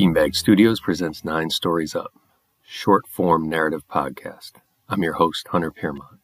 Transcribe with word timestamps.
Beanbag 0.00 0.34
Studios 0.34 0.80
presents 0.80 1.26
Nine 1.26 1.50
Stories 1.50 1.94
Up, 1.94 2.14
short 2.62 3.06
form 3.06 3.50
narrative 3.50 3.86
podcast. 3.86 4.52
I'm 4.88 5.02
your 5.02 5.12
host, 5.12 5.48
Hunter 5.48 5.70
Piermont. 5.70 6.20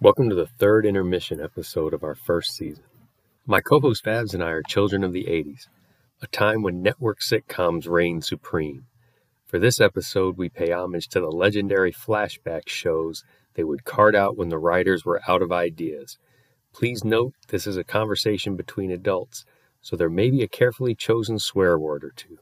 Welcome 0.00 0.28
to 0.30 0.34
the 0.34 0.48
third 0.48 0.84
intermission 0.84 1.40
episode 1.40 1.94
of 1.94 2.02
our 2.02 2.16
first 2.16 2.56
season. 2.56 2.82
My 3.46 3.60
co 3.60 3.78
host 3.78 4.04
Vabs 4.04 4.34
and 4.34 4.42
I 4.42 4.48
are 4.48 4.62
children 4.64 5.04
of 5.04 5.12
the 5.12 5.26
80s, 5.26 5.68
a 6.20 6.26
time 6.26 6.62
when 6.62 6.82
network 6.82 7.20
sitcoms 7.20 7.88
reigned 7.88 8.24
supreme. 8.24 8.86
For 9.46 9.60
this 9.60 9.80
episode, 9.80 10.36
we 10.36 10.48
pay 10.48 10.72
homage 10.72 11.06
to 11.10 11.20
the 11.20 11.30
legendary 11.30 11.92
flashback 11.92 12.68
shows 12.68 13.22
they 13.54 13.62
would 13.62 13.84
cart 13.84 14.16
out 14.16 14.36
when 14.36 14.48
the 14.48 14.58
writers 14.58 15.04
were 15.04 15.22
out 15.28 15.42
of 15.42 15.52
ideas. 15.52 16.18
Please 16.72 17.04
note 17.04 17.32
this 17.46 17.68
is 17.68 17.76
a 17.76 17.84
conversation 17.84 18.56
between 18.56 18.90
adults, 18.90 19.44
so 19.80 19.96
there 19.96 20.10
may 20.10 20.30
be 20.30 20.42
a 20.42 20.48
carefully 20.48 20.94
chosen 20.94 21.38
swear 21.38 21.78
word 21.78 22.04
or 22.04 22.10
two. 22.10 22.38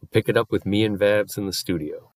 We'll 0.00 0.08
pick 0.10 0.28
it 0.28 0.36
up 0.36 0.50
with 0.50 0.64
me 0.66 0.84
and 0.84 0.98
Vabs 0.98 1.36
in 1.38 1.46
the 1.46 1.52
studio. 1.52 2.12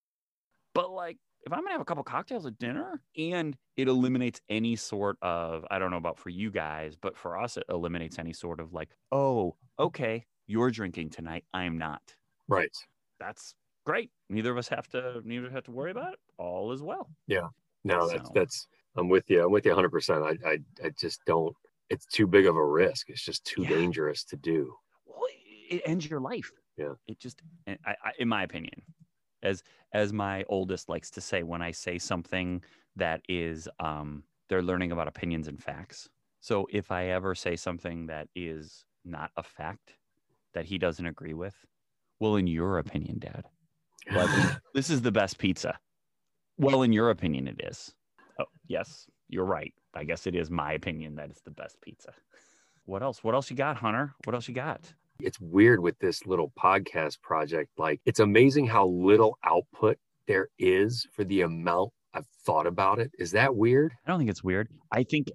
But 0.73 0.91
like, 0.91 1.17
if 1.45 1.51
I'm 1.51 1.59
gonna 1.59 1.71
have 1.71 1.81
a 1.81 1.85
couple 1.85 2.03
cocktails 2.03 2.45
at 2.45 2.57
dinner, 2.57 3.01
and 3.17 3.57
it 3.75 3.87
eliminates 3.87 4.39
any 4.49 4.75
sort 4.75 5.17
of 5.21 5.65
I 5.69 5.79
don't 5.79 5.91
know 5.91 5.97
about 5.97 6.17
for 6.17 6.29
you 6.29 6.51
guys, 6.51 6.95
but 6.95 7.17
for 7.17 7.37
us, 7.37 7.57
it 7.57 7.65
eliminates 7.69 8.17
any 8.19 8.33
sort 8.33 8.59
of 8.59 8.73
like, 8.73 8.89
oh, 9.11 9.55
okay, 9.77 10.25
you're 10.47 10.71
drinking 10.71 11.09
tonight, 11.09 11.43
I'm 11.53 11.77
not. 11.77 12.01
Right. 12.47 12.75
That's 13.19 13.55
great. 13.85 14.11
Neither 14.29 14.51
of 14.51 14.57
us 14.57 14.69
have 14.69 14.87
to 14.89 15.21
neither 15.25 15.49
have 15.49 15.63
to 15.65 15.71
worry 15.71 15.91
about 15.91 16.13
it. 16.13 16.19
All 16.37 16.71
is 16.71 16.81
well. 16.81 17.09
Yeah. 17.27 17.47
No, 17.83 18.07
that's 18.07 18.29
that's 18.33 18.67
I'm 18.95 19.09
with 19.09 19.29
you. 19.29 19.43
I'm 19.43 19.51
with 19.51 19.65
you 19.65 19.71
100. 19.71 19.89
percent 19.89 20.23
I 20.23 20.37
I 20.49 20.57
I 20.83 20.89
just 20.97 21.25
don't. 21.25 21.55
It's 21.93 22.05
too 22.07 22.25
big 22.25 22.47
of 22.47 22.55
a 22.55 22.65
risk. 22.65 23.09
It's 23.09 23.23
just 23.23 23.45
too 23.45 23.61
Yeah. 23.61 23.69
dangerous 23.69 24.23
to 24.25 24.35
do. 24.35 24.75
Well, 25.05 25.27
it 25.69 25.83
ends 25.85 26.09
your 26.09 26.19
life. 26.19 26.51
Yeah. 26.75 26.93
It 27.07 27.19
just, 27.19 27.41
I, 27.67 27.75
I, 27.85 28.11
in 28.17 28.27
my 28.27 28.43
opinion, 28.43 28.81
as 29.43 29.61
as 29.93 30.11
my 30.11 30.43
oldest 30.49 30.89
likes 30.89 31.11
to 31.11 31.21
say, 31.21 31.43
when 31.43 31.61
I 31.61 31.71
say 31.71 31.99
something 31.99 32.63
that 32.95 33.21
is, 33.29 33.69
um, 33.79 34.23
they're 34.49 34.63
learning 34.63 34.91
about 34.91 35.07
opinions 35.07 35.47
and 35.47 35.61
facts. 35.61 36.09
So 36.41 36.67
if 36.71 36.91
I 36.91 37.09
ever 37.09 37.35
say 37.35 37.55
something 37.55 38.07
that 38.07 38.27
is 38.35 38.85
not 39.05 39.29
a 39.37 39.43
fact 39.43 39.93
that 40.53 40.65
he 40.65 40.77
doesn't 40.79 41.05
agree 41.05 41.33
with, 41.33 41.55
well, 42.19 42.37
in 42.37 42.47
your 42.47 42.79
opinion, 42.79 43.19
Dad, 43.19 43.45
like, 44.11 44.29
this 44.73 44.89
is 44.89 45.01
the 45.01 45.11
best 45.11 45.37
pizza. 45.37 45.79
Well, 46.57 46.81
in 46.81 46.91
your 46.91 47.09
opinion, 47.11 47.47
it 47.47 47.61
is. 47.63 47.93
Oh, 48.39 48.45
yes, 48.67 49.07
you're 49.33 49.45
right. 49.45 49.73
I 49.93 50.03
guess 50.05 50.27
it 50.27 50.35
is 50.35 50.49
my 50.49 50.73
opinion 50.73 51.15
that 51.15 51.29
it's 51.29 51.41
the 51.41 51.51
best 51.51 51.81
pizza. 51.81 52.13
What 52.85 53.03
else? 53.03 53.23
What 53.23 53.35
else 53.35 53.49
you 53.49 53.55
got, 53.55 53.77
Hunter? 53.77 54.13
What 54.25 54.33
else 54.33 54.47
you 54.47 54.53
got? 54.53 54.93
it's 55.19 55.39
weird 55.39 55.79
with 55.79 55.97
this 55.99 56.25
little 56.25 56.51
podcast 56.61 57.21
project. 57.21 57.71
Like, 57.77 58.01
it's 58.05 58.19
amazing 58.19 58.67
how 58.67 58.87
little 58.87 59.37
output 59.43 59.97
there 60.27 60.47
is 60.57 61.07
for 61.13 61.23
the 61.23 61.41
amount 61.41 61.91
I've 62.13 62.27
thought 62.45 62.67
about 62.67 62.99
it. 62.99 63.11
Is 63.17 63.31
that 63.31 63.55
weird? 63.55 63.93
I 64.05 64.11
don't 64.11 64.19
think 64.19 64.29
it's 64.29 64.43
weird. 64.43 64.69
I 64.91 65.03
think, 65.03 65.27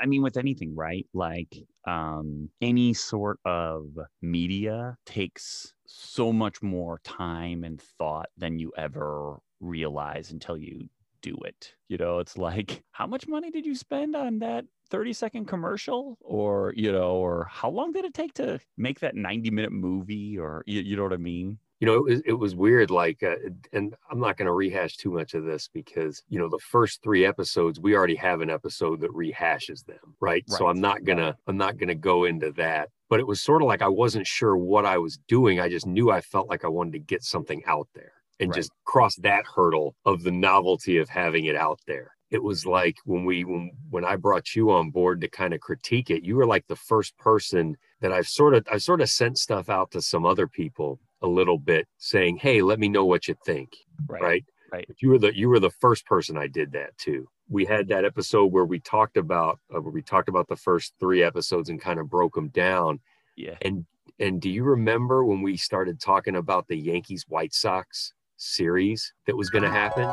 I, 0.00 0.06
mean, 0.06 0.22
with 0.22 0.36
anything, 0.36 0.74
right? 0.74 1.06
Like 1.12 1.54
um, 1.86 2.48
any 2.62 2.94
sort 2.94 3.38
of 3.44 3.88
media 4.22 4.96
takes 5.04 5.74
so 5.86 6.32
much 6.32 6.62
more 6.62 7.00
time 7.04 7.64
and 7.64 7.80
thought 7.98 8.30
than 8.38 8.58
you 8.58 8.72
ever 8.76 9.38
realize 9.60 10.30
until 10.30 10.56
you 10.56 10.88
do 11.24 11.36
it. 11.44 11.74
You 11.88 11.96
know, 11.96 12.18
it's 12.18 12.36
like, 12.36 12.82
how 12.92 13.06
much 13.06 13.26
money 13.26 13.50
did 13.50 13.64
you 13.64 13.74
spend 13.74 14.14
on 14.14 14.38
that 14.40 14.66
30 14.90 15.12
second 15.14 15.44
commercial? 15.46 16.18
Or, 16.20 16.74
you 16.76 16.92
know, 16.92 17.12
or 17.12 17.48
how 17.50 17.70
long 17.70 17.92
did 17.92 18.04
it 18.04 18.14
take 18.14 18.34
to 18.34 18.60
make 18.76 19.00
that 19.00 19.16
90 19.16 19.50
minute 19.50 19.72
movie? 19.72 20.38
Or, 20.38 20.62
you, 20.66 20.82
you 20.82 20.96
know 20.96 21.02
what 21.02 21.12
I 21.12 21.18
mean? 21.18 21.58
You 21.80 21.86
know, 21.86 21.94
it 21.94 22.04
was, 22.04 22.22
it 22.24 22.32
was 22.32 22.54
weird. 22.54 22.90
Like, 22.90 23.22
uh, 23.22 23.36
and 23.72 23.94
I'm 24.10 24.20
not 24.20 24.36
going 24.36 24.46
to 24.46 24.52
rehash 24.52 24.96
too 24.96 25.10
much 25.10 25.34
of 25.34 25.44
this 25.44 25.68
because, 25.72 26.22
you 26.28 26.38
know, 26.38 26.48
the 26.48 26.58
first 26.58 27.02
three 27.02 27.26
episodes, 27.26 27.80
we 27.80 27.96
already 27.96 28.14
have 28.16 28.40
an 28.40 28.50
episode 28.50 29.00
that 29.00 29.10
rehashes 29.12 29.84
them. 29.84 30.14
Right. 30.20 30.44
So 30.48 30.68
I'm 30.68 30.80
not 30.80 31.04
going 31.04 31.18
to, 31.18 31.36
I'm 31.46 31.56
not 31.56 31.76
going 31.78 31.88
to 31.88 31.94
go 31.94 32.24
into 32.24 32.52
that. 32.52 32.90
But 33.10 33.20
it 33.20 33.26
was 33.26 33.40
sort 33.40 33.62
of 33.62 33.68
like 33.68 33.82
I 33.82 33.88
wasn't 33.88 34.26
sure 34.26 34.56
what 34.56 34.86
I 34.86 34.98
was 34.98 35.18
doing. 35.28 35.60
I 35.60 35.68
just 35.68 35.86
knew 35.86 36.10
I 36.10 36.20
felt 36.20 36.48
like 36.48 36.64
I 36.64 36.68
wanted 36.68 36.94
to 36.94 36.98
get 37.00 37.22
something 37.22 37.62
out 37.66 37.88
there 37.94 38.12
and 38.40 38.50
Right. 38.50 38.56
just 38.56 38.72
cross 38.84 39.16
that 39.16 39.44
hurdle 39.46 39.94
of 40.04 40.22
the 40.22 40.30
novelty 40.30 40.98
of 40.98 41.08
having 41.08 41.44
it 41.46 41.56
out 41.56 41.80
there. 41.86 42.12
It 42.30 42.42
was 42.42 42.66
like 42.66 42.96
when 43.04 43.24
we 43.24 43.44
when 43.44 43.70
when 43.90 44.04
I 44.04 44.16
brought 44.16 44.54
you 44.56 44.70
on 44.72 44.90
board 44.90 45.20
to 45.20 45.28
kind 45.28 45.54
of 45.54 45.60
critique 45.60 46.10
it, 46.10 46.24
you 46.24 46.36
were 46.36 46.46
like 46.46 46.66
the 46.66 46.74
first 46.76 47.16
person 47.18 47.76
that 48.00 48.12
I've 48.12 48.26
sort 48.26 48.54
of 48.54 48.66
I've 48.70 48.82
sort 48.82 49.00
of 49.00 49.08
sent 49.08 49.38
stuff 49.38 49.68
out 49.68 49.90
to 49.92 50.02
some 50.02 50.26
other 50.26 50.48
people 50.48 50.98
a 51.22 51.28
little 51.28 51.58
bit 51.58 51.86
saying, 51.98 52.38
"Hey, 52.38 52.60
let 52.60 52.80
me 52.80 52.88
know 52.88 53.04
what 53.04 53.28
you 53.28 53.36
think." 53.46 53.70
Right? 54.08 54.44
Right. 54.72 54.84
But 54.88 55.00
you 55.00 55.10
were 55.10 55.18
the 55.18 55.36
you 55.36 55.48
were 55.48 55.60
the 55.60 55.70
first 55.70 56.06
person 56.06 56.36
I 56.36 56.48
did 56.48 56.72
that 56.72 56.96
to. 56.98 57.28
We 57.48 57.64
had 57.66 57.86
that 57.88 58.04
episode 58.04 58.46
where 58.46 58.64
we 58.64 58.80
talked 58.80 59.16
about 59.16 59.60
uh, 59.72 59.80
where 59.80 59.92
we 59.92 60.02
talked 60.02 60.28
about 60.30 60.48
the 60.48 60.56
first 60.56 60.94
3 60.98 61.22
episodes 61.22 61.68
and 61.68 61.80
kind 61.80 62.00
of 62.00 62.08
broke 62.10 62.34
them 62.34 62.48
down. 62.48 62.98
Yeah. 63.36 63.58
And 63.62 63.86
and 64.18 64.40
do 64.40 64.48
you 64.50 64.64
remember 64.64 65.24
when 65.24 65.42
we 65.42 65.56
started 65.56 66.00
talking 66.00 66.36
about 66.36 66.66
the 66.66 66.76
Yankees 66.76 67.26
White 67.28 67.52
Sox 67.54 68.12
series 68.36 69.12
that 69.26 69.36
was 69.36 69.50
going 69.50 69.64
to 69.64 69.70
happen? 69.70 70.08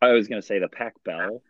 I 0.00 0.12
was 0.12 0.28
going 0.28 0.40
to 0.40 0.46
say 0.46 0.58
the 0.58 0.68
Pac 0.68 0.94
Bell. 1.04 1.42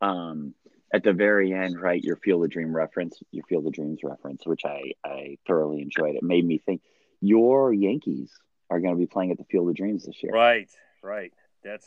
Um, 0.00 0.54
at 0.94 1.02
the 1.02 1.12
very 1.12 1.52
end, 1.52 1.80
right? 1.80 2.02
Your 2.02 2.16
Feel 2.16 2.40
the 2.40 2.48
Dream 2.48 2.74
reference, 2.74 3.18
your 3.32 3.44
Feel 3.44 3.62
the 3.62 3.70
Dreams 3.70 4.00
reference, 4.04 4.46
which 4.46 4.64
I 4.64 4.92
I 5.04 5.38
thoroughly 5.46 5.82
enjoyed. 5.82 6.14
It 6.14 6.22
made 6.22 6.46
me 6.46 6.58
think 6.58 6.82
your 7.20 7.72
Yankees 7.72 8.30
are 8.70 8.78
going 8.78 8.94
to 8.94 8.98
be 8.98 9.06
playing 9.06 9.32
at 9.32 9.38
the 9.38 9.44
Field 9.44 9.68
of 9.68 9.74
Dreams 9.74 10.06
this 10.06 10.22
year. 10.22 10.32
Right, 10.32 10.70
right. 11.02 11.32
That's 11.64 11.86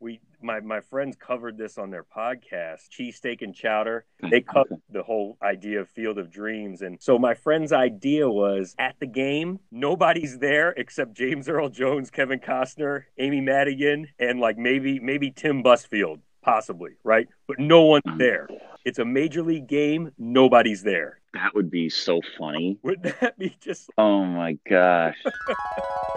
we 0.00 0.20
my 0.42 0.60
my 0.60 0.80
friends 0.80 1.16
covered 1.16 1.56
this 1.56 1.78
on 1.78 1.90
their 1.90 2.04
podcast, 2.04 2.88
cheesesteak 2.90 3.42
and 3.42 3.54
chowder. 3.54 4.04
Hmm, 4.20 4.30
they 4.30 4.40
covered 4.40 4.80
the 4.90 5.02
whole 5.02 5.36
idea 5.42 5.80
of 5.80 5.88
Field 5.88 6.18
of 6.18 6.30
Dreams, 6.30 6.82
and 6.82 6.98
so 7.00 7.18
my 7.18 7.34
friend's 7.34 7.72
idea 7.72 8.28
was 8.28 8.74
at 8.78 8.96
the 9.00 9.06
game, 9.06 9.60
nobody's 9.70 10.38
there 10.38 10.70
except 10.76 11.14
James 11.14 11.48
Earl 11.48 11.68
Jones, 11.68 12.10
Kevin 12.10 12.38
Costner, 12.38 13.04
Amy 13.18 13.40
Madigan, 13.40 14.08
and 14.18 14.40
like 14.40 14.58
maybe 14.58 15.00
maybe 15.00 15.30
Tim 15.30 15.62
Busfield, 15.62 16.20
possibly, 16.42 16.92
right? 17.04 17.28
But 17.46 17.58
no 17.58 17.82
one's 17.82 18.02
hmm. 18.06 18.18
there. 18.18 18.48
It's 18.84 18.98
a 18.98 19.04
major 19.04 19.42
league 19.42 19.66
game. 19.66 20.12
Nobody's 20.18 20.82
there. 20.82 21.20
That 21.34 21.54
would 21.54 21.70
be 21.70 21.90
so 21.90 22.20
funny. 22.38 22.78
Wouldn't 22.82 23.20
that 23.20 23.38
be 23.38 23.56
just 23.60 23.90
Oh 23.98 24.24
my 24.24 24.58
gosh. 24.68 25.16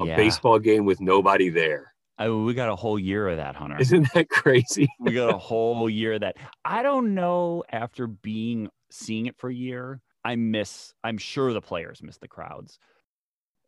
A 0.00 0.06
Yeah. 0.06 0.16
baseball 0.16 0.58
game 0.58 0.84
with 0.84 1.00
nobody 1.00 1.48
there. 1.48 1.94
I, 2.18 2.28
we 2.30 2.52
got 2.54 2.68
a 2.68 2.74
whole 2.76 2.98
year 2.98 3.28
of 3.28 3.36
that, 3.36 3.54
Hunter. 3.54 3.76
Isn't 3.80 4.12
that 4.14 4.28
crazy? 4.28 4.88
we 4.98 5.12
got 5.12 5.32
a 5.32 5.38
whole 5.38 5.88
year 5.88 6.14
of 6.14 6.20
that. 6.22 6.36
I 6.64 6.82
don't 6.82 7.14
know 7.14 7.62
after 7.70 8.06
being 8.08 8.68
seeing 8.90 9.26
it 9.26 9.36
for 9.38 9.48
a 9.50 9.54
year, 9.54 10.00
I 10.24 10.34
miss 10.36 10.92
I'm 11.04 11.18
sure 11.18 11.52
the 11.52 11.60
players 11.60 12.02
miss 12.02 12.18
the 12.18 12.28
crowds. 12.28 12.78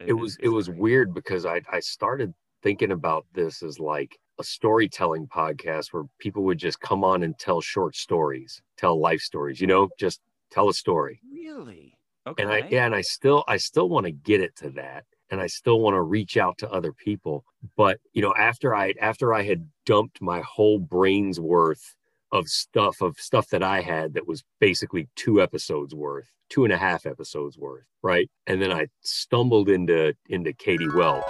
it 0.00 0.14
was 0.14 0.36
it 0.40 0.48
was 0.48 0.68
weird 0.68 1.14
because 1.14 1.46
I 1.46 1.60
I 1.70 1.80
started 1.80 2.34
thinking 2.62 2.90
about 2.92 3.24
this 3.32 3.62
as 3.62 3.78
like 3.78 4.18
a 4.38 4.44
storytelling 4.44 5.26
podcast 5.28 5.92
where 5.92 6.04
people 6.18 6.42
would 6.44 6.58
just 6.58 6.80
come 6.80 7.04
on 7.04 7.22
and 7.22 7.38
tell 7.38 7.60
short 7.60 7.94
stories, 7.94 8.60
tell 8.76 8.98
life 9.00 9.20
stories, 9.20 9.60
you 9.60 9.66
know, 9.66 9.88
just 9.98 10.20
tell 10.50 10.68
a 10.68 10.74
story. 10.74 11.20
Really? 11.32 11.94
Okay. 12.26 12.42
And 12.42 12.52
I 12.52 12.66
yeah, 12.68 12.84
and 12.86 12.94
I 12.94 13.02
still 13.02 13.44
I 13.46 13.58
still 13.58 13.88
want 13.88 14.06
to 14.06 14.12
get 14.12 14.40
it 14.40 14.56
to 14.56 14.70
that. 14.70 15.04
And 15.30 15.40
I 15.40 15.46
still 15.46 15.80
want 15.80 15.94
to 15.94 16.02
reach 16.02 16.36
out 16.36 16.58
to 16.58 16.70
other 16.70 16.92
people. 16.92 17.44
But 17.76 17.98
you 18.12 18.22
know, 18.22 18.34
after 18.36 18.74
I 18.74 18.94
after 19.00 19.32
I 19.32 19.42
had 19.42 19.68
dumped 19.86 20.20
my 20.20 20.40
whole 20.40 20.78
brain's 20.78 21.38
worth 21.38 21.94
of 22.32 22.48
stuff 22.48 23.00
of 23.00 23.18
stuff 23.18 23.48
that 23.48 23.62
I 23.62 23.80
had 23.80 24.14
that 24.14 24.26
was 24.26 24.44
basically 24.60 25.08
two 25.16 25.42
episodes 25.42 25.94
worth, 25.94 26.30
two 26.48 26.64
and 26.64 26.72
a 26.72 26.78
half 26.78 27.06
episodes 27.06 27.58
worth, 27.58 27.84
right? 28.02 28.30
And 28.46 28.60
then 28.60 28.72
I 28.72 28.86
stumbled 29.02 29.68
into 29.68 30.14
into 30.28 30.52
Katie 30.52 30.88
Welch. 30.88 31.24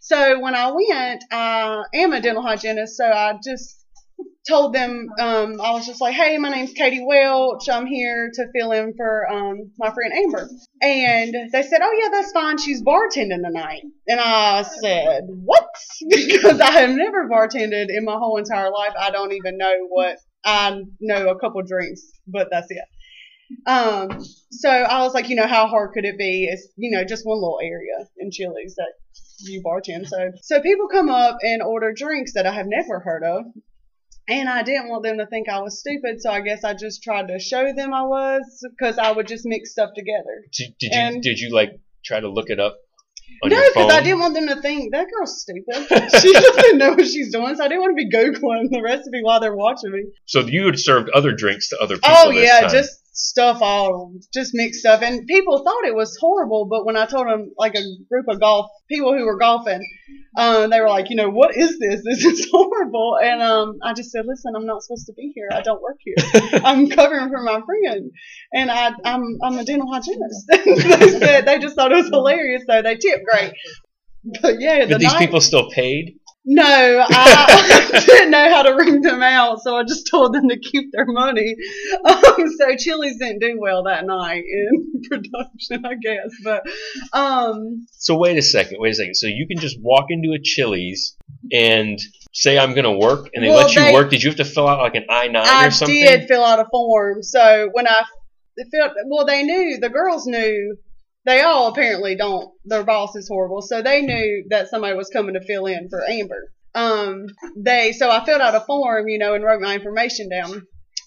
So 0.00 0.40
when 0.40 0.54
I 0.54 0.70
went, 0.70 1.24
uh, 1.30 1.84
I 1.84 1.84
am 1.94 2.12
a 2.12 2.20
dental 2.20 2.42
hygienist, 2.42 2.96
so 2.96 3.06
I 3.06 3.38
just 3.42 3.81
told 4.48 4.74
them 4.74 5.08
um, 5.20 5.60
I 5.60 5.72
was 5.72 5.86
just 5.86 6.00
like, 6.00 6.14
"Hey, 6.14 6.38
my 6.38 6.48
name's 6.48 6.72
Katie 6.72 7.04
Welch. 7.06 7.68
I'm 7.68 7.86
here 7.86 8.30
to 8.34 8.46
fill 8.52 8.72
in 8.72 8.94
for 8.96 9.30
um, 9.30 9.70
my 9.78 9.92
friend 9.92 10.12
Amber." 10.12 10.48
And 10.82 11.34
they 11.52 11.62
said, 11.62 11.80
"Oh 11.82 11.98
yeah, 12.00 12.08
that's 12.10 12.32
fine. 12.32 12.58
She's 12.58 12.82
bartending 12.82 13.42
tonight." 13.44 13.82
And 14.08 14.20
I 14.20 14.62
said, 14.62 15.22
"What?" 15.26 15.68
because 16.08 16.60
I 16.60 16.70
have 16.72 16.90
never 16.90 17.28
bartended 17.28 17.86
in 17.88 18.04
my 18.04 18.16
whole 18.16 18.36
entire 18.36 18.70
life. 18.70 18.94
I 18.98 19.10
don't 19.10 19.32
even 19.32 19.58
know 19.58 19.86
what 19.88 20.18
I 20.44 20.82
know 21.00 21.28
a 21.28 21.38
couple 21.38 21.62
drinks, 21.62 22.02
but 22.26 22.48
that's 22.50 22.68
it. 22.70 22.84
Um, 23.66 24.24
so 24.50 24.70
I 24.70 25.02
was 25.02 25.14
like, 25.14 25.28
you 25.28 25.36
know, 25.36 25.46
how 25.46 25.66
hard 25.66 25.92
could 25.92 26.04
it 26.04 26.18
be? 26.18 26.48
It's 26.50 26.68
you 26.76 26.90
know 26.90 27.04
just 27.04 27.26
one 27.26 27.36
little 27.38 27.60
area 27.62 28.08
in 28.18 28.30
Chili's 28.30 28.74
that 28.76 28.92
you 29.40 29.62
bartend. 29.62 30.06
So, 30.06 30.30
so 30.42 30.60
people 30.60 30.88
come 30.88 31.10
up 31.10 31.38
and 31.42 31.62
order 31.62 31.92
drinks 31.92 32.34
that 32.34 32.46
I 32.46 32.52
have 32.52 32.66
never 32.66 33.00
heard 33.00 33.24
of. 33.24 33.44
And 34.28 34.48
I 34.48 34.62
didn't 34.62 34.88
want 34.88 35.02
them 35.02 35.18
to 35.18 35.26
think 35.26 35.48
I 35.48 35.60
was 35.60 35.80
stupid, 35.80 36.22
so 36.22 36.30
I 36.30 36.40
guess 36.40 36.62
I 36.64 36.74
just 36.74 37.02
tried 37.02 37.28
to 37.28 37.38
show 37.40 37.72
them 37.74 37.92
I 37.92 38.02
was, 38.02 38.64
because 38.70 38.98
I 38.98 39.10
would 39.10 39.26
just 39.26 39.44
mix 39.44 39.72
stuff 39.72 39.90
together. 39.96 40.44
Did, 40.52 40.74
did 40.78 40.92
you 40.92 41.00
And- 41.00 41.22
did 41.22 41.40
you 41.40 41.54
like 41.54 41.80
try 42.04 42.20
to 42.20 42.28
look 42.28 42.50
it 42.50 42.60
up 42.60 42.76
on 43.42 43.50
no, 43.50 43.62
because 43.68 43.92
I 43.92 44.02
didn't 44.02 44.20
want 44.20 44.34
them 44.34 44.46
to 44.48 44.60
think 44.60 44.92
that 44.92 45.06
girl's 45.10 45.40
stupid. 45.40 45.86
she 46.20 46.32
doesn't 46.32 46.78
know 46.78 46.90
what 46.90 47.06
she's 47.06 47.32
doing, 47.32 47.54
so 47.56 47.64
I 47.64 47.68
didn't 47.68 47.80
want 47.80 47.98
to 47.98 48.04
be 48.04 48.10
googling 48.10 48.70
the 48.70 48.82
recipe 48.82 49.22
while 49.22 49.40
they're 49.40 49.54
watching 49.54 49.90
me. 49.90 50.04
So 50.26 50.40
you 50.40 50.66
had 50.66 50.78
served 50.78 51.08
other 51.10 51.32
drinks 51.32 51.68
to 51.70 51.78
other 51.78 51.96
people. 51.96 52.10
Oh 52.10 52.30
yeah, 52.30 52.68
just 52.68 53.01
stuff 53.12 53.58
all, 53.60 54.14
just 54.32 54.52
mixed 54.54 54.80
stuff, 54.80 55.02
and 55.02 55.26
people 55.26 55.62
thought 55.62 55.84
it 55.84 55.94
was 55.94 56.16
horrible. 56.18 56.66
But 56.66 56.84
when 56.84 56.96
I 56.96 57.06
told 57.06 57.26
them, 57.26 57.52
like 57.58 57.74
a 57.74 57.82
group 58.08 58.26
of 58.28 58.40
golf 58.40 58.70
people 58.88 59.16
who 59.16 59.24
were 59.24 59.38
golfing, 59.38 59.86
um, 60.36 60.70
they 60.70 60.80
were 60.80 60.88
like, 60.88 61.10
you 61.10 61.16
know, 61.16 61.28
what 61.30 61.56
is 61.56 61.78
this? 61.78 62.02
This 62.12 62.24
is 62.24 62.48
horrible. 62.50 63.18
And 63.22 63.42
um, 63.42 63.78
I 63.82 63.92
just 63.94 64.10
said, 64.10 64.24
listen, 64.26 64.54
I'm 64.56 64.66
not 64.66 64.82
supposed 64.82 65.06
to 65.06 65.12
be 65.14 65.32
here. 65.34 65.48
I 65.52 65.62
don't 65.62 65.80
work 65.80 65.96
here. 66.00 66.14
I'm 66.64 66.88
covering 66.88 67.28
for 67.28 67.42
my 67.42 67.60
friend, 67.60 68.10
and 68.52 68.70
I, 68.70 68.92
I'm 69.04 69.38
I'm 69.42 69.58
a 69.58 69.64
dental 69.64 69.92
hygienist. 69.92 70.46
they 70.48 71.18
said 71.18 71.46
they 71.46 71.58
just 71.58 71.76
thought 71.76 71.92
it 71.92 71.96
was 71.96 72.08
hilarious, 72.08 72.64
so 72.66 72.82
they 72.82 72.96
tipped 72.96 73.24
great. 73.30 73.52
But 74.40 74.60
yeah, 74.60 74.84
the 74.84 74.92
But 74.92 75.00
these 75.00 75.12
night, 75.12 75.18
people 75.18 75.40
still 75.40 75.70
paid. 75.70 76.18
No, 76.44 77.06
I 77.08 78.02
didn't 78.06 78.30
know 78.30 78.48
how 78.50 78.62
to 78.62 78.74
ring 78.74 79.00
them 79.00 79.22
out, 79.22 79.60
so 79.62 79.76
I 79.76 79.84
just 79.84 80.08
told 80.10 80.34
them 80.34 80.48
to 80.48 80.58
keep 80.58 80.90
their 80.92 81.06
money. 81.06 81.54
Um, 82.04 82.48
so 82.58 82.76
Chili's 82.76 83.18
didn't 83.18 83.38
do 83.40 83.58
well 83.60 83.84
that 83.84 84.04
night 84.06 84.42
in 84.46 85.02
production, 85.08 85.84
I 85.86 85.94
guess. 85.94 86.30
But 86.42 86.62
um, 87.12 87.86
So 87.92 88.16
wait 88.16 88.36
a 88.38 88.42
second, 88.42 88.78
wait 88.80 88.90
a 88.90 88.94
second. 88.94 89.14
So 89.14 89.26
you 89.28 89.46
can 89.46 89.58
just 89.58 89.76
walk 89.80 90.06
into 90.10 90.32
a 90.32 90.40
Chili's 90.42 91.16
and 91.52 91.98
say 92.32 92.58
I'm 92.58 92.72
going 92.74 92.84
to 92.84 92.92
work, 92.92 93.28
and 93.34 93.44
they 93.44 93.48
Well, 93.48 93.58
let 93.66 93.74
you 93.74 93.82
they- 93.82 93.92
work. 93.92 94.10
Did 94.10 94.22
you 94.22 94.30
have 94.30 94.38
to 94.38 94.44
fill 94.44 94.66
out 94.68 94.78
like 94.80 94.94
an 94.96 95.04
I 95.08 95.28
nine 95.28 95.66
or 95.66 95.70
something? 95.70 96.02
I 96.02 96.16
did 96.16 96.28
fill 96.28 96.44
out 96.44 96.58
a 96.58 96.66
form. 96.70 97.22
So 97.22 97.68
when 97.72 97.86
I 97.86 98.02
filled, 98.70 98.92
well, 99.06 99.26
they 99.26 99.42
knew 99.44 99.78
the 99.80 99.90
girls 99.90 100.26
knew. 100.26 100.76
They 101.24 101.40
all 101.42 101.68
apparently 101.68 102.16
don't. 102.16 102.50
Their 102.64 102.84
boss 102.84 103.14
is 103.14 103.28
horrible, 103.28 103.62
so 103.62 103.80
they 103.80 104.02
knew 104.02 104.46
that 104.50 104.68
somebody 104.68 104.96
was 104.96 105.08
coming 105.08 105.34
to 105.34 105.46
fill 105.46 105.66
in 105.66 105.88
for 105.88 106.02
Amber. 106.08 106.52
Um, 106.74 107.26
they 107.56 107.92
so 107.92 108.10
I 108.10 108.24
filled 108.24 108.40
out 108.40 108.54
a 108.54 108.60
form, 108.60 109.08
you 109.08 109.18
know, 109.18 109.34
and 109.34 109.44
wrote 109.44 109.60
my 109.60 109.74
information 109.74 110.28
down. 110.28 110.66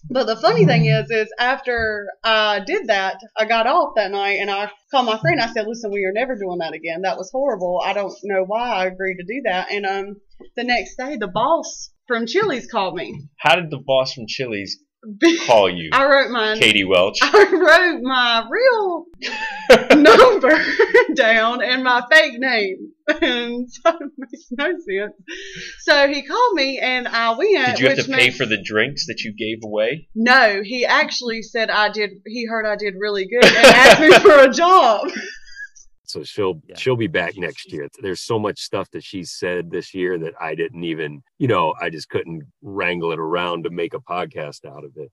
But 0.10 0.26
the 0.26 0.36
funny 0.36 0.66
thing 0.66 0.86
is, 0.86 1.10
is 1.10 1.34
after 1.40 2.08
I 2.24 2.60
did 2.60 2.88
that, 2.88 3.18
I 3.36 3.46
got 3.46 3.66
off 3.66 3.96
that 3.96 4.12
night 4.12 4.38
and 4.40 4.52
I 4.52 4.70
called 4.92 5.08
my 5.08 5.18
friend. 5.18 5.42
I 5.42 5.52
said, 5.52 5.66
"Listen, 5.68 5.92
we 5.92 6.06
are 6.06 6.14
never 6.14 6.36
doing 6.36 6.60
that 6.60 6.74
again. 6.74 7.02
That 7.02 7.18
was 7.18 7.32
horrible. 7.32 7.82
I 7.84 7.94
don't 7.94 8.14
know 8.24 8.44
why 8.46 8.70
I 8.70 8.86
agreed 8.86 9.18
to 9.18 9.26
do 9.26 9.42
that." 9.46 9.72
And 9.72 9.86
um, 9.86 10.16
the 10.56 10.64
next 10.64 10.96
day, 10.98 11.18
the 11.18 11.28
boss 11.28 11.90
from 12.08 12.28
Chili's 12.28 12.68
called 12.68 12.96
me. 12.96 13.28
How 13.40 13.56
did 13.56 13.72
the 13.72 13.82
boss 13.84 14.14
from 14.14 14.28
Chili's 14.28 14.78
call 15.46 15.70
you, 15.70 15.90
I 15.92 16.06
wrote 16.06 16.32
my 16.32 16.58
Katie 16.58 16.84
Welch? 16.84 17.20
I 17.22 17.48
wrote 17.52 18.02
my 18.02 18.48
real 18.50 19.06
number 20.02 20.64
down 21.16 21.64
and 21.64 21.84
my 21.84 22.04
fake 22.12 22.40
name. 22.40 22.92
And 23.08 23.72
so 23.72 23.90
it 23.90 24.12
makes 24.18 24.48
no 24.52 24.66
sense. 24.66 25.14
So 25.80 26.08
he 26.08 26.24
called 26.24 26.56
me 26.56 26.80
and 26.80 27.08
I 27.08 27.30
went. 27.38 27.78
Did 27.78 27.80
you 27.80 27.90
have 27.90 28.06
to 28.06 28.12
pay 28.12 28.32
for 28.32 28.46
the 28.46 28.62
drinks 28.62 29.06
that 29.08 29.22
you 29.22 29.34
gave 29.34 29.64
away? 29.64 30.08
No, 30.16 30.62
he 30.64 30.86
actually 30.86 31.44
said 31.44 31.70
I 31.70 31.90
did. 31.90 32.12
He 32.26 32.46
heard 32.46 32.66
I 32.66 32.76
did 32.76 32.96
really 33.00 33.28
good 33.28 33.46
and 33.46 33.56
asked 33.56 34.02
me 34.02 34.12
for 34.20 34.40
a 34.40 34.50
job. 34.50 35.08
So 36.16 36.24
she'll 36.24 36.62
Yeah. 36.66 36.76
she'll 36.78 36.96
be 36.96 37.08
back 37.08 37.36
next 37.36 37.74
year. 37.74 37.90
There's 38.00 38.22
so 38.22 38.40
much 38.40 38.60
stuff 38.62 38.90
that 38.92 39.04
she 39.04 39.26
said 39.26 39.70
this 39.70 39.94
year 39.94 40.18
that 40.20 40.34
I 40.40 40.56
didn't 40.56 40.86
even, 40.86 41.22
you 41.40 41.50
know, 41.50 41.76
I 41.82 41.90
just 41.90 42.08
couldn't 42.08 42.44
wrangle 42.62 43.12
it 43.12 43.20
around 43.20 43.66
to 43.66 43.70
make 43.70 43.94
a 43.94 44.00
podcast 44.00 44.64
out 44.64 44.86
of 44.86 44.96
it. 44.96 45.12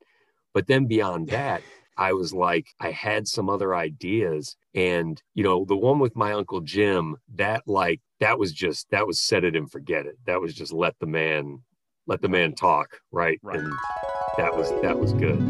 But 0.54 0.68
then 0.68 0.86
beyond 0.86 1.28
that, 1.30 1.64
I 1.96 2.12
was 2.12 2.32
like, 2.32 2.68
I 2.78 2.92
had 2.92 3.26
some 3.26 3.50
other 3.50 3.74
ideas. 3.74 4.56
And, 4.76 5.20
you 5.34 5.42
know, 5.42 5.64
the 5.64 5.76
one 5.76 5.98
with 5.98 6.14
my 6.14 6.34
Uncle 6.34 6.60
Jim, 6.60 7.16
that 7.34 7.64
like 7.66 8.00
that 8.20 8.38
was 8.38 8.52
just 8.52 8.88
that 8.90 9.08
was 9.08 9.20
set 9.20 9.42
it 9.42 9.56
and 9.56 9.68
forget 9.68 10.06
it. 10.06 10.18
That 10.26 10.40
was 10.40 10.54
just 10.54 10.72
let 10.72 10.94
the 11.00 11.06
man 11.06 11.64
let 12.06 12.22
the 12.22 12.28
man 12.28 12.54
talk, 12.54 13.00
right? 13.10 13.40
Right. 13.42 13.58
And 13.58 13.72
that 14.38 14.56
was 14.56 14.70
that 14.82 15.00
was 15.00 15.12
good. 15.14 15.40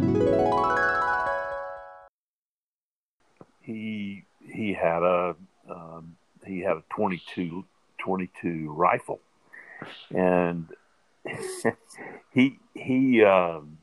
he 3.61 4.25
he 4.53 4.73
had 4.73 5.03
a 5.03 5.35
um, 5.69 6.17
he 6.47 6.61
had 6.61 6.77
a 6.77 6.85
22, 6.91 7.65
22 7.99 8.73
rifle, 8.73 9.21
and 10.11 10.69
he 12.33 12.59
he 12.75 13.25
um, 13.25 13.79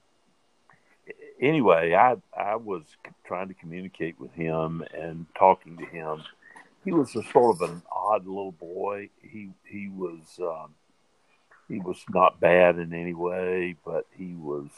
anyway. 1.41 1.93
I 1.93 2.17
I 2.37 2.55
was 2.55 2.83
trying 3.25 3.47
to 3.47 3.53
communicate 3.53 4.19
with 4.19 4.33
him 4.33 4.83
and 4.93 5.25
talking 5.37 5.77
to 5.77 5.85
him. 5.85 6.23
He 6.85 6.91
was 6.91 7.15
a 7.15 7.23
sort 7.23 7.61
of 7.61 7.69
an 7.69 7.81
odd 7.91 8.25
little 8.25 8.51
boy. 8.51 9.09
He 9.21 9.49
he 9.65 9.89
was 9.89 10.39
um, 10.39 10.75
he 11.67 11.79
was 11.79 12.03
not 12.09 12.39
bad 12.39 12.77
in 12.77 12.93
any 12.93 13.13
way, 13.13 13.75
but 13.85 14.05
he 14.17 14.33
was 14.35 14.69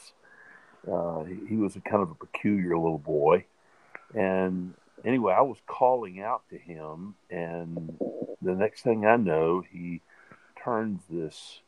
uh, 0.90 1.24
he 1.48 1.56
was 1.56 1.76
a 1.76 1.80
kind 1.80 2.02
of 2.02 2.10
a 2.10 2.14
peculiar 2.14 2.76
little 2.76 2.98
boy, 2.98 3.44
and 4.14 4.74
anyway, 5.04 5.34
I 5.34 5.42
was 5.42 5.58
calling 5.66 6.20
out 6.20 6.42
to 6.50 6.58
him, 6.58 7.14
and 7.30 7.96
the 8.40 8.54
next 8.54 8.82
thing 8.82 9.06
I 9.06 9.16
know, 9.16 9.62
he 9.70 10.00
turns 10.62 11.00
this 11.10 11.60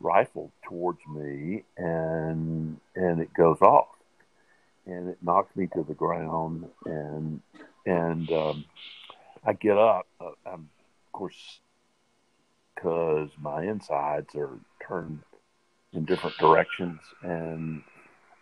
rifle 0.00 0.52
towards 0.62 1.00
me, 1.06 1.64
and 1.76 2.78
and 2.94 3.20
it 3.20 3.32
goes 3.34 3.60
off, 3.60 3.88
and 4.86 5.08
it 5.08 5.18
knocks 5.22 5.54
me 5.56 5.68
to 5.74 5.82
the 5.82 5.94
ground, 5.94 6.68
and 6.84 7.40
and 7.86 8.30
um, 8.32 8.64
I 9.44 9.52
get 9.52 9.78
up. 9.78 10.06
Uh, 10.20 10.30
I'm, 10.46 10.68
of 11.06 11.12
course, 11.12 11.60
because 12.74 13.30
my 13.40 13.64
insides 13.64 14.34
are 14.34 14.58
turned 14.86 15.20
in 15.92 16.04
different 16.04 16.36
directions, 16.38 17.00
and 17.22 17.82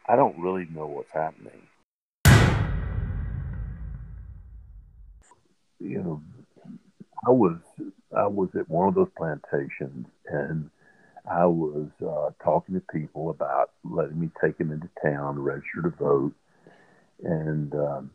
I 0.09 0.17
don't 0.17 0.39
really 0.39 0.67
know 0.75 0.87
what's 0.87 1.13
happening. 1.13 1.66
You 5.81 6.03
know, 6.03 6.23
I 7.27 7.31
was 7.31 7.59
I 8.17 8.27
was 8.27 8.49
at 8.55 8.69
one 8.69 8.89
of 8.89 8.95
those 8.95 9.11
plantations, 9.17 10.07
and 10.27 10.71
I 11.31 11.47
was 11.47 11.89
uh, 12.01 12.31
talking 12.43 12.75
to 12.75 12.81
people 12.93 13.31
about 13.31 13.71
letting 13.85 14.19
me 14.21 14.31
take 14.41 14.59
them 14.59 14.73
into 14.73 14.89
town, 15.03 15.39
register 15.39 15.83
to 15.83 15.91
vote, 15.91 16.35
and 17.23 17.75
um, 17.75 18.11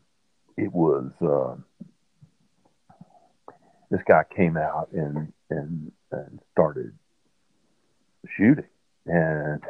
it 0.58 0.72
was 0.74 1.12
uh, 1.22 1.56
this 3.90 4.02
guy 4.08 4.24
came 4.36 4.58
out 4.58 4.90
and 4.94 5.32
and 5.50 5.92
and 6.12 6.40
started 6.54 6.94
shooting, 8.38 8.66
and 9.06 9.62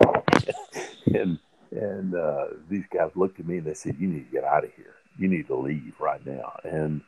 and 1.06 1.38
and 1.70 2.14
uh, 2.14 2.46
these 2.68 2.84
guys 2.92 3.10
looked 3.14 3.38
at 3.40 3.46
me 3.46 3.58
and 3.58 3.66
they 3.66 3.74
said, 3.74 3.96
"You 3.98 4.08
need 4.08 4.26
to 4.26 4.32
get 4.32 4.44
out 4.44 4.64
of 4.64 4.74
here. 4.74 4.96
You 5.18 5.28
need 5.28 5.46
to 5.46 5.56
leave 5.56 5.94
right 6.00 6.24
now." 6.26 6.58
And 6.64 7.02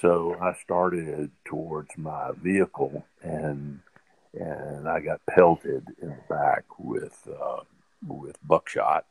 so 0.00 0.36
I 0.40 0.54
started 0.54 1.30
towards 1.44 1.90
my 1.96 2.32
vehicle, 2.42 3.04
and 3.22 3.80
and 4.32 4.88
I 4.88 5.00
got 5.00 5.24
pelted 5.26 5.86
in 6.02 6.08
the 6.08 6.18
back 6.28 6.64
with 6.78 7.28
uh, 7.28 7.60
with 8.06 8.36
buckshot. 8.46 9.06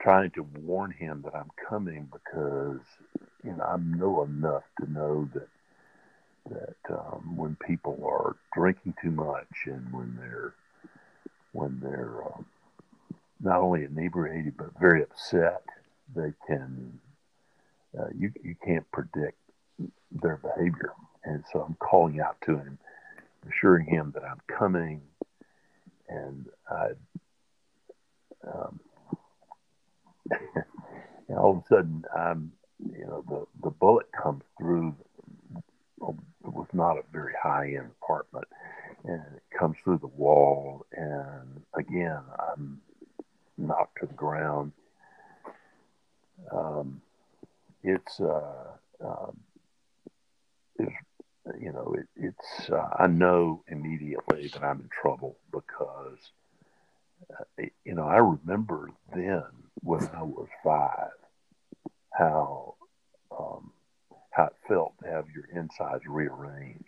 Trying 0.00 0.30
to 0.32 0.46
warn 0.62 0.92
him 0.92 1.22
that 1.24 1.34
I'm 1.34 1.50
coming 1.68 2.08
because 2.12 2.80
you 3.44 3.52
know 3.52 3.64
I 3.64 3.76
know 3.78 4.22
enough 4.22 4.64
to 4.80 4.90
know 4.90 5.28
that 5.34 5.48
that 6.50 6.98
um, 6.98 7.36
when 7.36 7.56
people 7.56 8.00
are 8.06 8.36
drinking 8.54 8.94
too 9.02 9.10
much 9.10 9.66
and 9.66 9.92
when 9.92 10.16
they're 10.20 10.54
when 11.52 11.80
they're 11.80 12.22
um, 12.24 12.46
not 13.40 13.60
only 13.60 13.84
inebriated 13.84 14.56
but 14.56 14.70
very 14.78 15.02
upset, 15.02 15.62
they 16.14 16.32
can 16.46 16.98
uh, 17.98 18.08
you 18.16 18.30
you 18.42 18.54
can't 18.64 18.90
predict 18.92 19.38
their 20.10 20.36
behavior, 20.36 20.92
and 21.24 21.44
so 21.52 21.60
I'm 21.60 21.76
calling 21.76 22.20
out 22.20 22.36
to 22.46 22.56
him, 22.56 22.78
assuring 23.48 23.86
him 23.86 24.12
that 24.14 24.24
I'm 24.24 24.40
coming, 24.58 25.02
and 26.08 26.46
I. 26.70 26.88
Um, 28.46 28.80
and 31.28 31.38
all 31.38 31.52
of 31.52 31.58
a 31.58 31.66
sudden, 31.68 32.04
I'm, 32.16 32.52
you 32.78 33.06
know, 33.06 33.24
the, 33.28 33.46
the 33.64 33.70
bullet 33.70 34.06
comes 34.12 34.42
through. 34.58 34.94
It 36.00 36.14
was 36.54 36.68
not 36.72 36.96
a 36.96 37.02
very 37.12 37.34
high 37.42 37.74
end 37.76 37.90
apartment, 38.02 38.46
and 39.04 39.22
it 39.36 39.42
comes 39.58 39.76
through 39.82 39.98
the 39.98 40.06
wall, 40.06 40.86
and 40.92 41.62
again, 41.74 42.20
I'm 42.38 42.80
knocked 43.56 43.98
to 44.00 44.06
the 44.06 44.14
ground. 44.14 44.72
Um, 46.52 47.02
it's 47.82 48.20
uh, 48.20 48.72
um, 49.04 49.40
you 51.60 51.72
know 51.72 51.94
it, 51.98 52.06
it's 52.16 52.70
uh, 52.70 52.88
I 52.98 53.06
know 53.06 53.62
immediately 53.68 54.48
that 54.48 54.62
I'm 54.62 54.80
in 54.80 54.90
trouble 55.00 55.36
because 55.52 56.18
uh, 57.38 57.64
you 57.84 57.94
know 57.94 58.06
I 58.06 58.16
remember 58.16 58.90
then 59.14 59.42
when 59.82 60.08
I 60.14 60.22
was 60.22 60.48
five 60.64 61.10
how 62.12 62.74
um, 63.36 63.72
how 64.30 64.46
it 64.46 64.56
felt 64.66 64.94
to 65.02 65.08
have 65.08 65.26
your 65.34 65.44
insides 65.54 66.04
rearranged. 66.06 66.84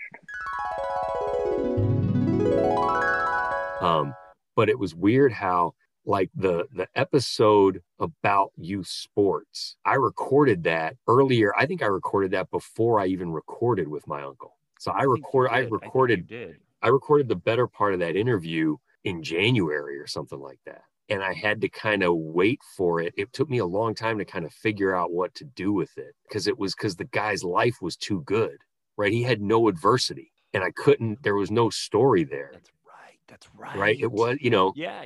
Um, 3.81 4.15
but 4.57 4.69
it 4.69 4.79
was 4.79 4.95
weird 4.95 5.33
how 5.33 5.75
like 6.07 6.31
the 6.35 6.67
the 6.75 6.89
episode 6.95 7.83
about 7.99 8.53
youth 8.57 8.87
sports. 8.87 9.77
I 9.85 9.95
recorded 9.95 10.65
that 10.65 10.97
earlier. 11.09 11.53
I 11.57 11.67
think 11.67 11.83
i 11.83 11.87
recorded 11.87 12.31
that 12.33 12.51
before 12.51 13.01
i 13.01 13.07
even 13.07 13.31
recorded 13.33 13.89
with 13.89 14.07
my 14.07 14.23
uncle. 14.23 14.57
So 14.79 14.93
i, 14.93 15.01
I 15.01 15.03
record 15.05 15.51
i 15.51 15.59
recorded 15.61 16.21
I, 16.21 16.35
did. 16.35 16.57
I 16.83 16.89
recorded 16.89 17.29
the 17.29 17.37
better 17.37 17.67
part 17.67 17.95
of 17.95 18.01
that 18.01 18.17
interview 18.17 18.77
in 19.05 19.23
january 19.23 19.99
or 19.99 20.07
something 20.07 20.41
like 20.41 20.61
that. 20.67 20.83
And 21.09 21.23
i 21.23 21.33
had 21.33 21.61
to 21.63 21.69
kind 21.69 22.03
of 22.03 22.17
wait 22.17 22.61
for 22.77 23.01
it. 23.01 23.13
It 23.17 23.33
took 23.33 23.51
me 23.51 23.59
a 23.59 23.67
long 23.67 23.95
time 23.95 24.19
to 24.19 24.25
kind 24.25 24.45
of 24.45 24.53
figure 24.53 24.95
out 24.95 25.13
what 25.13 25.35
to 25.37 25.45
do 25.45 25.73
with 25.73 25.97
it 25.99 26.15
because 26.29 26.47
it 26.47 26.59
was 26.59 26.75
because 26.75 26.97
the 26.97 27.05
guy's 27.05 27.45
life 27.45 27.79
was 27.81 27.97
too 27.97 28.23
good 28.23 28.59
right? 28.97 29.13
He 29.13 29.23
had 29.23 29.41
no 29.41 29.69
adversity 29.69 30.33
and 30.53 30.63
i 30.65 30.71
couldn't 30.73 31.23
there 31.23 31.35
was 31.35 31.51
no 31.51 31.71
story 31.71 32.25
there. 32.25 32.51
That's 32.53 32.71
right. 32.87 33.19
That's 33.29 33.49
right? 33.57 33.77
Right. 33.77 34.01
it 34.01 34.11
was 34.11 34.39
you 34.41 34.51
know 34.51 34.73
yeah 34.77 35.05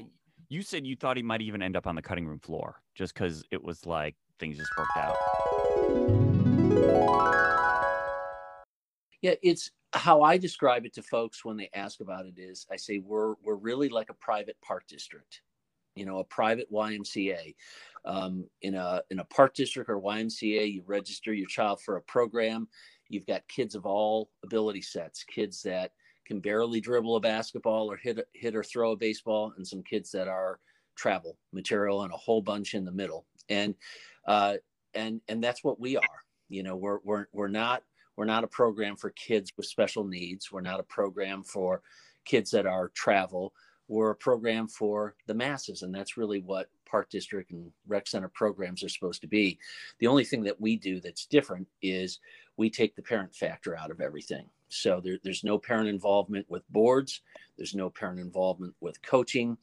you 0.48 0.62
said 0.62 0.86
you 0.86 0.96
thought 0.96 1.16
he 1.16 1.22
might 1.22 1.42
even 1.42 1.62
end 1.62 1.76
up 1.76 1.86
on 1.86 1.94
the 1.94 2.02
cutting 2.02 2.26
room 2.26 2.38
floor 2.38 2.80
just 2.94 3.14
because 3.14 3.44
it 3.50 3.62
was 3.62 3.86
like 3.86 4.14
things 4.38 4.58
just 4.58 4.70
worked 4.76 4.96
out. 4.96 5.16
Yeah, 9.22 9.34
it's 9.42 9.70
how 9.92 10.22
I 10.22 10.36
describe 10.36 10.84
it 10.84 10.94
to 10.94 11.02
folks 11.02 11.44
when 11.44 11.56
they 11.56 11.70
ask 11.74 12.00
about 12.00 12.26
it 12.26 12.38
is 12.38 12.66
I 12.70 12.76
say 12.76 12.98
we're 12.98 13.34
we're 13.42 13.54
really 13.54 13.88
like 13.88 14.10
a 14.10 14.14
private 14.14 14.56
park 14.62 14.84
district, 14.88 15.40
you 15.94 16.04
know, 16.04 16.18
a 16.18 16.24
private 16.24 16.70
YMCA. 16.72 17.54
Um, 18.06 18.44
in 18.60 18.74
a 18.74 19.00
in 19.10 19.20
a 19.20 19.24
park 19.24 19.54
district 19.54 19.88
or 19.88 19.98
YMCA, 20.00 20.70
you 20.74 20.82
register 20.86 21.32
your 21.32 21.48
child 21.48 21.80
for 21.80 21.96
a 21.96 22.02
program. 22.02 22.68
You've 23.08 23.26
got 23.26 23.48
kids 23.48 23.74
of 23.74 23.86
all 23.86 24.30
ability 24.42 24.82
sets, 24.82 25.24
kids 25.24 25.62
that 25.62 25.92
can 26.26 26.40
barely 26.40 26.80
dribble 26.80 27.16
a 27.16 27.20
basketball 27.20 27.90
or 27.90 27.96
hit 27.96 28.26
hit 28.32 28.56
or 28.56 28.62
throw 28.62 28.92
a 28.92 28.96
baseball, 28.96 29.52
and 29.56 29.66
some 29.66 29.82
kids 29.82 30.10
that 30.12 30.28
are 30.28 30.58
travel 30.96 31.36
material 31.52 32.02
and 32.02 32.12
a 32.12 32.16
whole 32.16 32.40
bunch 32.40 32.74
in 32.74 32.84
the 32.84 32.92
middle. 32.92 33.26
And 33.48 33.74
uh, 34.26 34.56
and 34.94 35.20
and 35.28 35.42
that's 35.42 35.64
what 35.64 35.80
we 35.80 35.96
are. 35.96 36.02
You 36.48 36.62
know, 36.62 36.76
we're 36.76 36.98
we're 37.04 37.26
we're 37.32 37.48
not 37.48 37.82
we're 38.16 38.24
not 38.24 38.44
a 38.44 38.48
program 38.48 38.96
for 38.96 39.10
kids 39.10 39.52
with 39.56 39.66
special 39.66 40.04
needs. 40.04 40.52
We're 40.52 40.60
not 40.60 40.80
a 40.80 40.84
program 40.84 41.42
for 41.42 41.82
kids 42.24 42.50
that 42.52 42.66
are 42.66 42.88
travel. 42.90 43.52
We're 43.88 44.10
a 44.10 44.16
program 44.16 44.68
for 44.68 45.14
the 45.26 45.34
masses, 45.34 45.82
and 45.82 45.94
that's 45.94 46.16
really 46.16 46.40
what 46.40 46.70
Park 46.86 47.10
District 47.10 47.50
and 47.50 47.70
Rec 47.86 48.06
Center 48.06 48.28
programs 48.28 48.82
are 48.82 48.88
supposed 48.88 49.20
to 49.22 49.26
be. 49.26 49.58
The 49.98 50.06
only 50.06 50.24
thing 50.24 50.42
that 50.44 50.60
we 50.60 50.76
do 50.76 51.00
that's 51.00 51.26
different 51.26 51.66
is 51.82 52.20
we 52.56 52.70
take 52.70 52.96
the 52.96 53.02
parent 53.02 53.34
factor 53.34 53.76
out 53.76 53.90
of 53.90 54.00
everything. 54.00 54.46
So 54.68 55.00
there, 55.02 55.18
there's 55.22 55.44
no 55.44 55.58
parent 55.58 55.88
involvement 55.88 56.46
with 56.48 56.68
boards. 56.70 57.20
There's 57.56 57.74
no 57.74 57.90
parent 57.90 58.20
involvement 58.20 58.74
with 58.80 59.00
coaching. 59.02 59.56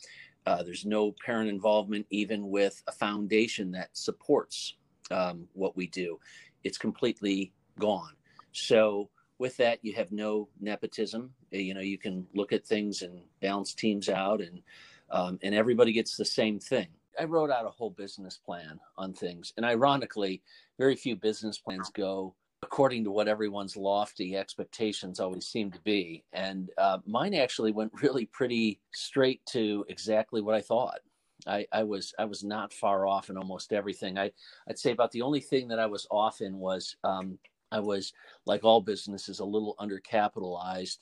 Uh, 0.46 0.64
there's 0.64 0.86
no 0.86 1.14
parent 1.26 1.50
involvement 1.50 2.06
even 2.10 2.50
with 2.50 2.82
a 2.88 2.92
foundation 2.92 3.72
that 3.72 3.90
supports 3.94 4.76
um, 5.12 5.48
what 5.54 5.76
we 5.76 5.88
do. 5.88 6.20
It's 6.64 6.78
completely 6.78 7.52
gone. 7.80 8.14
So 8.52 9.10
with 9.38 9.58
that, 9.58 9.80
you 9.82 9.94
have 9.94 10.12
no 10.12 10.50
nepotism. 10.60 11.32
Uh, 11.54 11.58
you 11.58 11.74
know, 11.74 11.82
you 11.82 11.98
can 11.98 12.28
look 12.34 12.54
at 12.54 12.66
things 12.66 13.02
and 13.02 13.22
balance 13.42 13.74
teams 13.74 14.10
out, 14.10 14.42
and 14.42 14.62
um, 15.10 15.40
and 15.42 15.54
everybody 15.54 15.92
gets 15.92 16.16
the 16.16 16.26
same 16.26 16.60
thing. 16.60 16.88
I 17.20 17.26
wrote 17.26 17.52
out 17.52 17.66
a 17.66 17.70
whole 17.70 17.90
business 17.90 18.38
plan 18.38 18.80
on 18.98 19.14
things, 19.14 19.54
and 19.58 19.66
ironically, 19.66 20.42
very 20.78 20.96
few 20.96 21.16
business 21.16 21.58
plans 21.58 21.90
go 21.94 22.36
according 22.64 23.04
to 23.04 23.12
what 23.12 23.28
everyone's 23.28 23.76
lofty 23.76 24.36
expectations 24.36 25.20
always 25.20 25.48
seem 25.48 25.72
to 25.72 25.80
be. 25.80 26.24
And 26.34 26.70
uh, 26.78 27.00
mine 27.06 27.34
actually 27.34 27.72
went 27.72 27.92
really 28.02 28.26
pretty 28.26 28.80
straight 28.94 29.46
to 29.48 29.86
exactly 29.90 30.42
what 30.42 30.56
I 30.56 30.62
thought. 30.62 31.00
I, 31.48 31.66
I, 31.72 31.84
was 31.84 32.14
I 32.20 32.26
was 32.26 32.44
not 32.44 32.72
far 32.72 33.08
off 33.08 33.30
in 33.32 33.38
almost 33.38 33.74
everything. 33.74 34.20
I 34.20 34.32
I'd 34.70 34.78
say 34.78 34.92
about 34.92 35.12
the 35.12 35.24
only 35.24 35.40
thing 35.40 35.68
that 35.70 35.80
I 35.80 35.88
was 35.88 36.06
off 36.12 36.42
in 36.42 36.60
was 36.60 36.96
um, 37.04 37.40
I 37.72 37.80
was 37.80 38.14
like 38.46 38.64
all 38.64 38.82
businesses 38.82 39.40
a 39.40 39.46
little 39.46 39.76
undercapitalized 39.80 41.00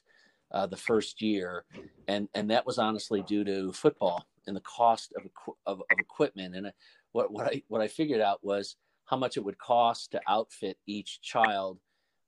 uh, 0.51 0.65
the 0.65 0.77
first 0.77 1.21
year, 1.21 1.65
and 2.07 2.29
and 2.33 2.49
that 2.51 2.65
was 2.65 2.77
honestly 2.77 3.21
due 3.23 3.43
to 3.43 3.73
football 3.73 4.25
and 4.47 4.55
the 4.55 4.61
cost 4.61 5.13
of 5.17 5.23
of, 5.65 5.81
of 5.91 5.99
equipment. 5.99 6.55
And 6.55 6.71
what 7.11 7.31
what 7.31 7.47
I 7.47 7.61
what 7.67 7.81
I 7.81 7.87
figured 7.89 8.21
out 8.21 8.43
was 8.43 8.77
how 9.09 9.17
much 9.17 9.37
it 9.37 9.43
would 9.43 9.57
cost 9.57 10.11
to 10.11 10.21
outfit 10.27 10.77
each 10.85 11.19
child 11.21 11.79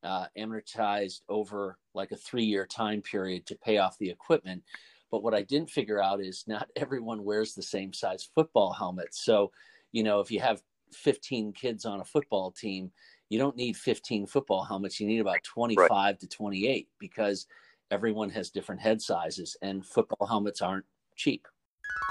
uh, 0.04 0.26
amortized 0.36 1.22
over 1.30 1.78
like 1.94 2.12
a 2.12 2.16
three 2.16 2.44
year 2.44 2.66
time 2.66 3.02
period 3.04 3.46
to 3.46 3.56
pay 3.56 3.78
off 3.78 4.00
the 4.00 4.10
equipment. 4.10 4.64
But 5.12 5.22
what 5.22 5.36
I 5.36 5.44
didn't 5.44 5.70
figure 5.70 6.02
out 6.02 6.22
is 6.22 6.44
not 6.48 6.70
everyone 6.76 7.24
wears 7.24 7.54
the 7.54 7.62
same 7.62 7.94
size 7.94 8.28
football 8.34 8.74
helmet. 8.74 9.14
So, 9.14 9.52
you 9.92 10.04
know, 10.04 10.20
if 10.22 10.32
you 10.32 10.40
have 10.40 10.64
15 10.94 11.54
kids 11.54 11.86
on 11.86 12.02
a 12.02 12.06
football 12.06 12.52
team, 12.52 12.92
you 13.30 13.38
don't 13.38 13.56
need 13.56 13.78
15 13.78 14.26
football 14.26 14.64
helmets. 14.64 15.00
You 15.00 15.08
need 15.08 15.20
about 15.20 15.44
25 15.44 15.90
right. 15.90 16.20
to 16.20 16.28
28 16.28 16.88
because 17.00 17.46
everyone 17.92 18.30
has 18.32 18.50
different 18.50 18.82
head 18.82 19.02
sizes 19.02 19.56
and 19.62 19.86
football 19.86 20.28
helmets 20.28 20.62
aren't 20.62 20.86
cheap. 21.16 21.48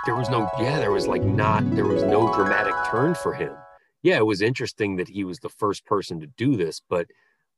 There 0.07 0.15
was 0.15 0.31
no, 0.31 0.49
yeah, 0.61 0.79
there 0.79 0.93
was 0.93 1.09
like 1.09 1.23
not, 1.23 1.69
there 1.75 1.87
was 1.87 2.05
no 2.05 2.33
dramatic 2.33 2.75
turn 2.91 3.15
for 3.17 3.35
him 3.35 3.53
yeah, 4.03 4.17
it 4.17 4.27
was 4.27 4.43
interesting 4.43 4.97
that 4.97 5.09
he 5.09 5.25
was 5.25 5.39
the 5.39 5.49
first 5.49 5.85
person 5.85 6.21
to 6.21 6.27
do 6.27 6.57
this, 6.57 6.81
but 6.89 7.07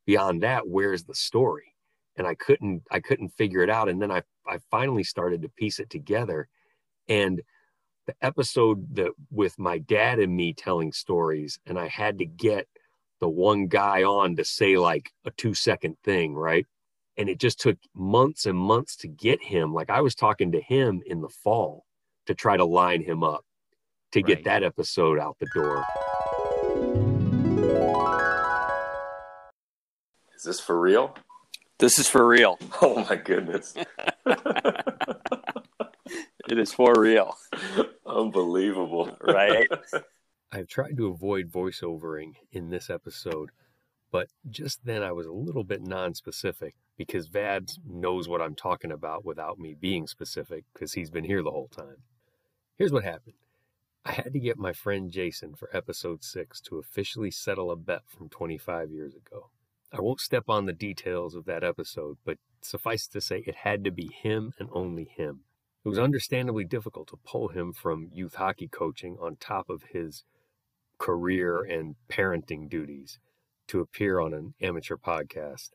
beyond 0.07 0.43
that, 0.43 0.67
where's 0.67 1.05
the 1.05 1.15
story? 1.15 1.75
And 2.17 2.27
I 2.27 2.35
couldn't 2.35 2.83
I 2.91 3.01
couldn't 3.01 3.31
figure 3.31 3.63
it 3.63 3.71
out. 3.71 3.89
And 3.89 4.01
then 4.03 4.11
I 4.11 4.23
I 4.47 4.59
finally 4.71 5.05
started 5.05 5.43
to 5.43 5.49
piece 5.49 5.79
it 5.79 5.89
together. 5.89 6.49
And 7.09 7.41
the 8.07 8.15
episode 8.21 8.97
that 8.97 9.13
with 9.31 9.59
my 9.59 9.79
dad 9.79 10.19
and 10.19 10.35
me 10.35 10.53
telling 10.53 10.93
stories, 10.93 11.59
and 11.67 11.79
I 11.79 11.89
had 11.89 12.19
to 12.19 12.27
get 12.27 12.67
the 13.21 13.29
one 13.29 13.69
guy 13.69 14.03
on 14.03 14.37
to 14.37 14.45
say 14.45 14.77
like 14.77 15.13
a 15.25 15.31
two 15.31 15.55
second 15.55 15.97
thing, 16.03 16.35
right? 16.35 16.67
And 17.17 17.29
it 17.29 17.39
just 17.39 17.61
took 17.61 17.79
months 17.95 18.47
and 18.47 18.59
months 18.59 18.97
to 18.97 19.09
get 19.09 19.43
him. 19.43 19.73
Like 19.73 19.91
I 19.91 20.01
was 20.01 20.15
talking 20.15 20.53
to 20.53 20.61
him 20.61 21.03
in 21.07 21.21
the 21.21 21.29
fall 21.29 21.85
to 22.27 22.35
try 22.35 22.57
to 22.57 22.65
line 22.65 23.03
him 23.03 23.23
up 23.23 23.45
to 24.13 24.21
right. 24.21 24.27
get 24.27 24.45
that 24.45 24.63
episode 24.63 25.19
out 25.19 25.37
the 25.39 25.49
door. 25.55 25.85
Is 30.43 30.47
this 30.47 30.59
for 30.59 30.81
real? 30.81 31.15
This 31.79 32.01
is 32.01 32.09
for 32.09 32.27
real. 32.27 32.59
Oh 32.83 33.07
my 33.09 33.15
goodness. 33.15 33.75
it 34.27 35.39
is 36.59 36.73
for 36.73 36.93
real. 36.99 37.37
Unbelievable. 38.05 39.17
Right? 39.21 39.69
I've 40.53 40.67
tried 40.67 40.97
to 40.97 41.07
avoid 41.07 41.53
voiceovering 41.53 42.35
in 42.51 42.71
this 42.71 42.91
episode, 42.91 43.51
but 44.11 44.31
just 44.51 44.85
then 44.85 45.05
I 45.05 45.13
was 45.13 45.29
a 45.29 45.33
little 45.33 45.63
bit 45.63 45.81
non-specific 45.81 46.75
because 46.97 47.29
Vabs 47.29 47.79
knows 47.89 48.29
what 48.29 48.43
I'm 48.43 48.57
talking 48.57 48.91
about 48.91 49.25
without 49.25 49.61
me 49.61 49.75
being 49.75 50.09
specific 50.09 50.65
because 50.75 50.95
he's 50.95 51.11
been 51.11 51.23
here 51.23 51.45
the 51.45 51.53
whole 51.53 51.69
time. 51.69 51.99
Here's 52.77 52.91
what 52.91 53.05
happened. 53.05 53.37
I 54.05 54.11
had 54.11 54.33
to 54.33 54.41
get 54.41 54.59
my 54.59 54.73
friend 54.73 55.09
Jason 55.09 55.55
for 55.55 55.71
episode 55.73 56.25
6 56.25 56.61
to 56.63 56.79
officially 56.79 57.31
settle 57.31 57.71
a 57.71 57.77
bet 57.77 58.03
from 58.09 58.29
25 58.29 58.91
years 58.91 59.15
ago. 59.15 59.51
I 59.93 60.01
won't 60.01 60.21
step 60.21 60.45
on 60.49 60.65
the 60.65 60.73
details 60.73 61.35
of 61.35 61.45
that 61.45 61.63
episode, 61.63 62.17
but 62.25 62.39
suffice 62.63 63.07
to 63.09 63.21
say, 63.21 63.45
it 63.47 63.57
had 63.57 63.85
to 63.85 63.91
be 63.91 64.07
him 64.07 64.55
and 64.59 64.71
only 64.73 65.05
him. 65.05 65.41
It 65.85 65.89
was 65.89 65.99
understandably 65.99 66.65
difficult 66.65 67.09
to 67.09 67.19
pull 67.27 67.49
him 67.49 67.73
from 67.73 68.09
youth 68.13 68.37
hockey 68.37 68.69
coaching 68.69 69.19
on 69.21 69.37
top 69.37 69.69
of 69.69 69.83
his 69.93 70.25
career 70.97 71.63
and 71.63 71.97
parenting 72.09 72.71
duties 72.71 73.19
to 73.67 73.81
appear 73.81 74.19
on 74.19 74.33
an 74.33 74.55
amateur 74.63 74.97
podcast. 74.97 75.71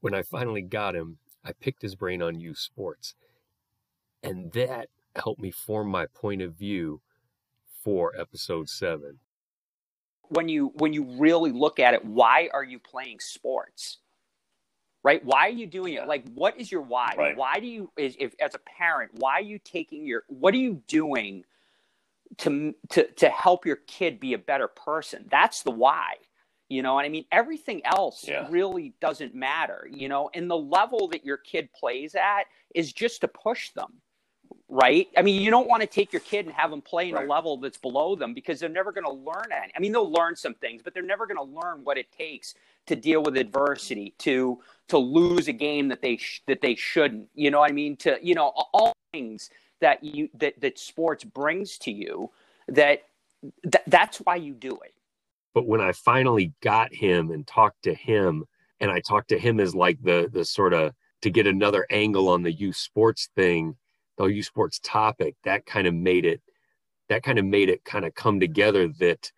When 0.00 0.14
I 0.14 0.22
finally 0.22 0.62
got 0.62 0.96
him, 0.96 1.18
I 1.44 1.52
picked 1.52 1.82
his 1.82 1.96
brain 1.96 2.22
on 2.22 2.40
youth 2.40 2.58
sports, 2.58 3.14
and 4.22 4.52
that 4.52 4.88
helped 5.16 5.40
me 5.40 5.50
form 5.50 5.88
my 5.88 6.06
point 6.06 6.40
of 6.40 6.54
view 6.54 7.02
for 7.82 8.14
episode 8.18 8.68
seven 8.68 9.18
when 10.30 10.48
you 10.48 10.72
when 10.76 10.92
you 10.92 11.04
really 11.18 11.52
look 11.52 11.78
at 11.78 11.94
it, 11.94 12.04
why 12.04 12.48
are 12.52 12.64
you 12.64 12.78
playing 12.78 13.20
sports? 13.20 13.98
Right? 15.02 15.24
Why 15.24 15.46
are 15.46 15.50
you 15.52 15.66
doing 15.66 15.94
it? 15.94 16.06
Like, 16.06 16.24
what 16.34 16.58
is 16.58 16.70
your 16.70 16.82
why? 16.82 17.14
Right. 17.16 17.36
Why 17.36 17.58
do 17.58 17.66
you, 17.66 17.90
is 17.96 18.16
if 18.18 18.34
as 18.40 18.54
a 18.54 18.58
parent, 18.58 19.12
why 19.14 19.34
are 19.34 19.42
you 19.42 19.58
taking 19.58 20.06
your? 20.06 20.24
What 20.28 20.54
are 20.54 20.58
you 20.58 20.82
doing 20.88 21.44
to 22.38 22.74
to 22.90 23.06
to 23.12 23.28
help 23.30 23.66
your 23.66 23.76
kid 23.76 24.20
be 24.20 24.34
a 24.34 24.38
better 24.38 24.68
person? 24.68 25.26
That's 25.30 25.62
the 25.62 25.70
why. 25.70 26.14
You 26.68 26.82
know 26.82 26.94
what 26.94 27.04
I 27.04 27.08
mean? 27.08 27.24
Everything 27.32 27.80
else 27.84 28.24
Yeah. 28.28 28.46
really 28.48 28.94
doesn't 29.00 29.34
matter, 29.34 29.88
you 29.90 30.08
know, 30.08 30.30
and 30.34 30.48
the 30.48 30.56
level 30.56 31.08
that 31.08 31.24
your 31.24 31.38
kid 31.38 31.72
plays 31.72 32.14
at 32.14 32.44
is 32.74 32.92
just 32.92 33.22
to 33.22 33.28
push 33.28 33.70
them. 33.70 34.00
Right? 34.72 35.08
I 35.16 35.22
mean, 35.22 35.42
you 35.42 35.50
don't 35.50 35.66
want 35.68 35.80
to 35.82 35.86
take 35.88 36.12
your 36.12 36.20
kid 36.20 36.46
and 36.46 36.54
have 36.54 36.70
them 36.70 36.80
play 36.80 37.08
in 37.08 37.16
Right. 37.16 37.26
a 37.26 37.28
level 37.28 37.56
that's 37.56 37.76
below 37.76 38.14
them 38.14 38.34
because 38.34 38.60
they're 38.60 38.68
never 38.68 38.92
going 38.92 39.04
to 39.04 39.12
learn 39.12 39.46
any. 39.52 39.72
I 39.76 39.80
mean, 39.80 39.90
they'll 39.90 40.12
learn 40.12 40.36
some 40.36 40.54
things, 40.54 40.80
but 40.80 40.94
they're 40.94 41.02
never 41.02 41.26
going 41.26 41.38
to 41.38 41.60
learn 41.60 41.82
what 41.82 41.98
it 41.98 42.12
takes 42.12 42.54
to 42.86 42.94
deal 42.94 43.20
with 43.22 43.36
adversity, 43.36 44.14
to 44.18 44.60
to 44.88 44.98
lose 44.98 45.48
a 45.48 45.52
game 45.52 45.88
that 45.88 46.00
they 46.02 46.16
sh- 46.18 46.42
that 46.46 46.60
they 46.60 46.76
shouldn't. 46.76 47.28
You 47.34 47.50
know 47.50 47.58
what 47.60 47.70
I 47.70 47.74
mean? 47.74 47.96
To 47.98 48.16
you 48.22 48.34
know 48.36 48.52
all 48.72 48.92
things 49.12 49.50
that 49.80 50.04
you 50.04 50.28
that 50.34 50.60
that 50.60 50.78
sports 50.78 51.24
brings 51.24 51.76
to 51.78 51.90
you 51.90 52.30
that 52.68 53.02
th- 53.64 53.84
that's 53.88 54.18
why 54.18 54.36
you 54.36 54.54
do 54.54 54.78
it. 54.84 54.94
but 55.52 55.66
when 55.66 55.80
I 55.80 55.90
finally 55.92 56.52
got 56.62 56.94
him 56.94 57.32
and 57.32 57.44
talked 57.44 57.82
to 57.84 57.94
him, 57.94 58.44
and 58.78 58.88
I 58.90 59.00
talked 59.00 59.30
to 59.30 59.38
him 59.38 59.58
as 59.58 59.74
like 59.74 60.00
the 60.00 60.28
the 60.32 60.44
sort 60.44 60.74
of 60.74 60.94
to 61.22 61.30
get 61.30 61.48
another 61.48 61.86
angle 61.90 62.28
on 62.28 62.42
the 62.44 62.52
youth 62.52 62.76
sports 62.76 63.28
thing, 63.34 63.76
the 64.16 64.26
youth 64.26 64.46
sports 64.46 64.80
topic, 64.82 65.36
that 65.44 65.66
kind 65.66 65.86
of 65.86 65.94
made 65.94 66.24
it 66.24 66.42
that 67.08 67.22
kind 67.22 67.38
of 67.38 67.44
made 67.44 67.68
it 67.68 67.84
kind 67.84 68.04
of 68.04 68.14
come 68.14 68.40
together 68.40 68.88
that 68.88 69.32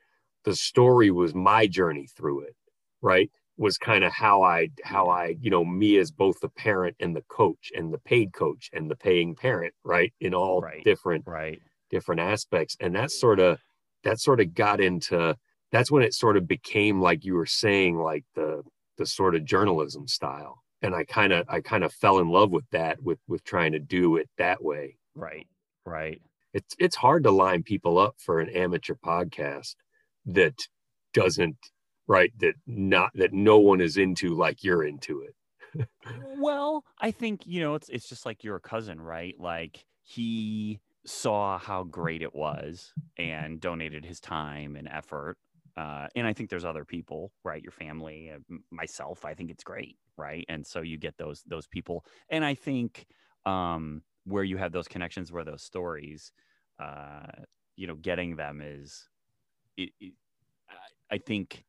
the 0.44 0.54
story 0.54 1.10
was 1.10 1.34
my 1.34 1.66
journey 1.66 2.06
through 2.06 2.40
it, 2.42 2.56
right? 3.00 3.30
Was 3.56 3.78
kind 3.78 4.04
of 4.04 4.12
how 4.12 4.42
I 4.42 4.68
how 4.84 5.08
I, 5.08 5.36
you 5.40 5.50
know, 5.50 5.64
me 5.64 5.98
as 5.98 6.10
both 6.10 6.40
the 6.40 6.48
parent 6.48 6.96
and 7.00 7.14
the 7.16 7.22
coach 7.22 7.70
and 7.74 7.92
the 7.92 7.98
paid 7.98 8.32
coach 8.32 8.70
and 8.72 8.90
the 8.90 8.96
paying 8.96 9.34
parent, 9.36 9.74
right? 9.84 10.12
In 10.20 10.34
all 10.34 10.62
Right. 10.62 10.84
different 10.84 11.26
Right. 11.26 11.60
different 11.90 12.20
aspects 12.20 12.76
and 12.80 12.94
that 12.96 13.10
sort 13.10 13.38
of 13.38 13.58
that 14.04 14.18
sort 14.18 14.40
of 14.40 14.54
got 14.54 14.80
into 14.80 15.36
that's 15.70 15.90
when 15.90 16.02
it 16.02 16.14
sort 16.14 16.36
of 16.36 16.46
became 16.48 17.00
like 17.00 17.24
you 17.24 17.34
were 17.34 17.46
saying 17.46 17.98
like 17.98 18.24
the 18.34 18.62
the 18.98 19.06
sort 19.06 19.34
of 19.34 19.44
journalism 19.44 20.08
style 20.08 20.62
and 20.82 20.94
i 20.94 21.04
kind 21.04 21.32
of 21.32 21.46
i 21.48 21.60
kind 21.60 21.84
of 21.84 21.92
fell 21.92 22.18
in 22.18 22.28
love 22.28 22.50
with 22.50 22.68
that 22.70 23.02
with 23.02 23.18
with 23.28 23.42
trying 23.44 23.72
to 23.72 23.78
do 23.78 24.16
it 24.16 24.28
that 24.38 24.62
way 24.62 24.96
Right. 25.14 25.46
Right. 25.84 26.20
it's 26.54 26.74
it's 26.78 26.96
hard 26.96 27.24
to 27.24 27.30
line 27.30 27.62
people 27.62 27.98
up 27.98 28.14
for 28.18 28.40
an 28.40 28.48
amateur 28.50 28.94
podcast 28.94 29.74
that 30.26 30.54
doesn't 31.12 31.56
right 32.06 32.32
that 32.38 32.54
not 32.66 33.10
that 33.14 33.32
no 33.32 33.58
one 33.58 33.80
is 33.80 33.96
into 33.96 34.34
like 34.34 34.62
you're 34.64 34.84
into 34.84 35.22
it 35.22 35.34
Well, 36.38 36.84
I 37.00 37.12
think 37.12 37.46
you 37.46 37.60
know 37.60 37.74
it's 37.76 37.88
it's 37.88 38.08
just 38.08 38.26
like 38.26 38.44
your 38.44 38.58
cousin, 38.58 39.00
right? 39.00 39.34
Like 39.38 39.86
he 40.02 40.80
saw 41.06 41.58
how 41.58 41.84
great 41.84 42.20
it 42.20 42.34
was 42.34 42.92
and 43.16 43.58
donated 43.60 44.04
his 44.04 44.20
time 44.20 44.76
and 44.76 44.86
effort. 44.88 45.36
Uh, 45.76 46.08
and 46.14 46.26
I 46.26 46.34
think 46.34 46.50
there's 46.50 46.64
other 46.66 46.84
people, 46.84 47.32
right? 47.44 47.62
Your 47.62 47.72
family, 47.72 48.30
uh, 48.34 48.56
myself. 48.70 49.24
I 49.24 49.32
think 49.34 49.50
it's 49.50 49.64
great, 49.64 49.96
right? 50.16 50.44
And 50.48 50.66
so 50.66 50.80
you 50.82 50.98
get 50.98 51.16
those 51.18 51.42
those 51.46 51.66
people, 51.66 52.04
and 52.28 52.44
I 52.44 52.54
think 52.54 53.06
um, 53.46 54.02
where 54.24 54.44
you 54.44 54.56
have 54.56 54.72
those 54.72 54.88
connections, 54.88 55.32
where 55.32 55.44
those 55.44 55.62
stories, 55.62 56.32
uh, 56.78 57.26
you 57.76 57.86
know, 57.86 57.96
getting 57.96 58.36
them 58.36 58.60
is, 58.62 59.08
it, 59.76 59.90
it, 60.00 60.14
I, 61.10 61.14
I 61.16 61.18
think 61.18 61.64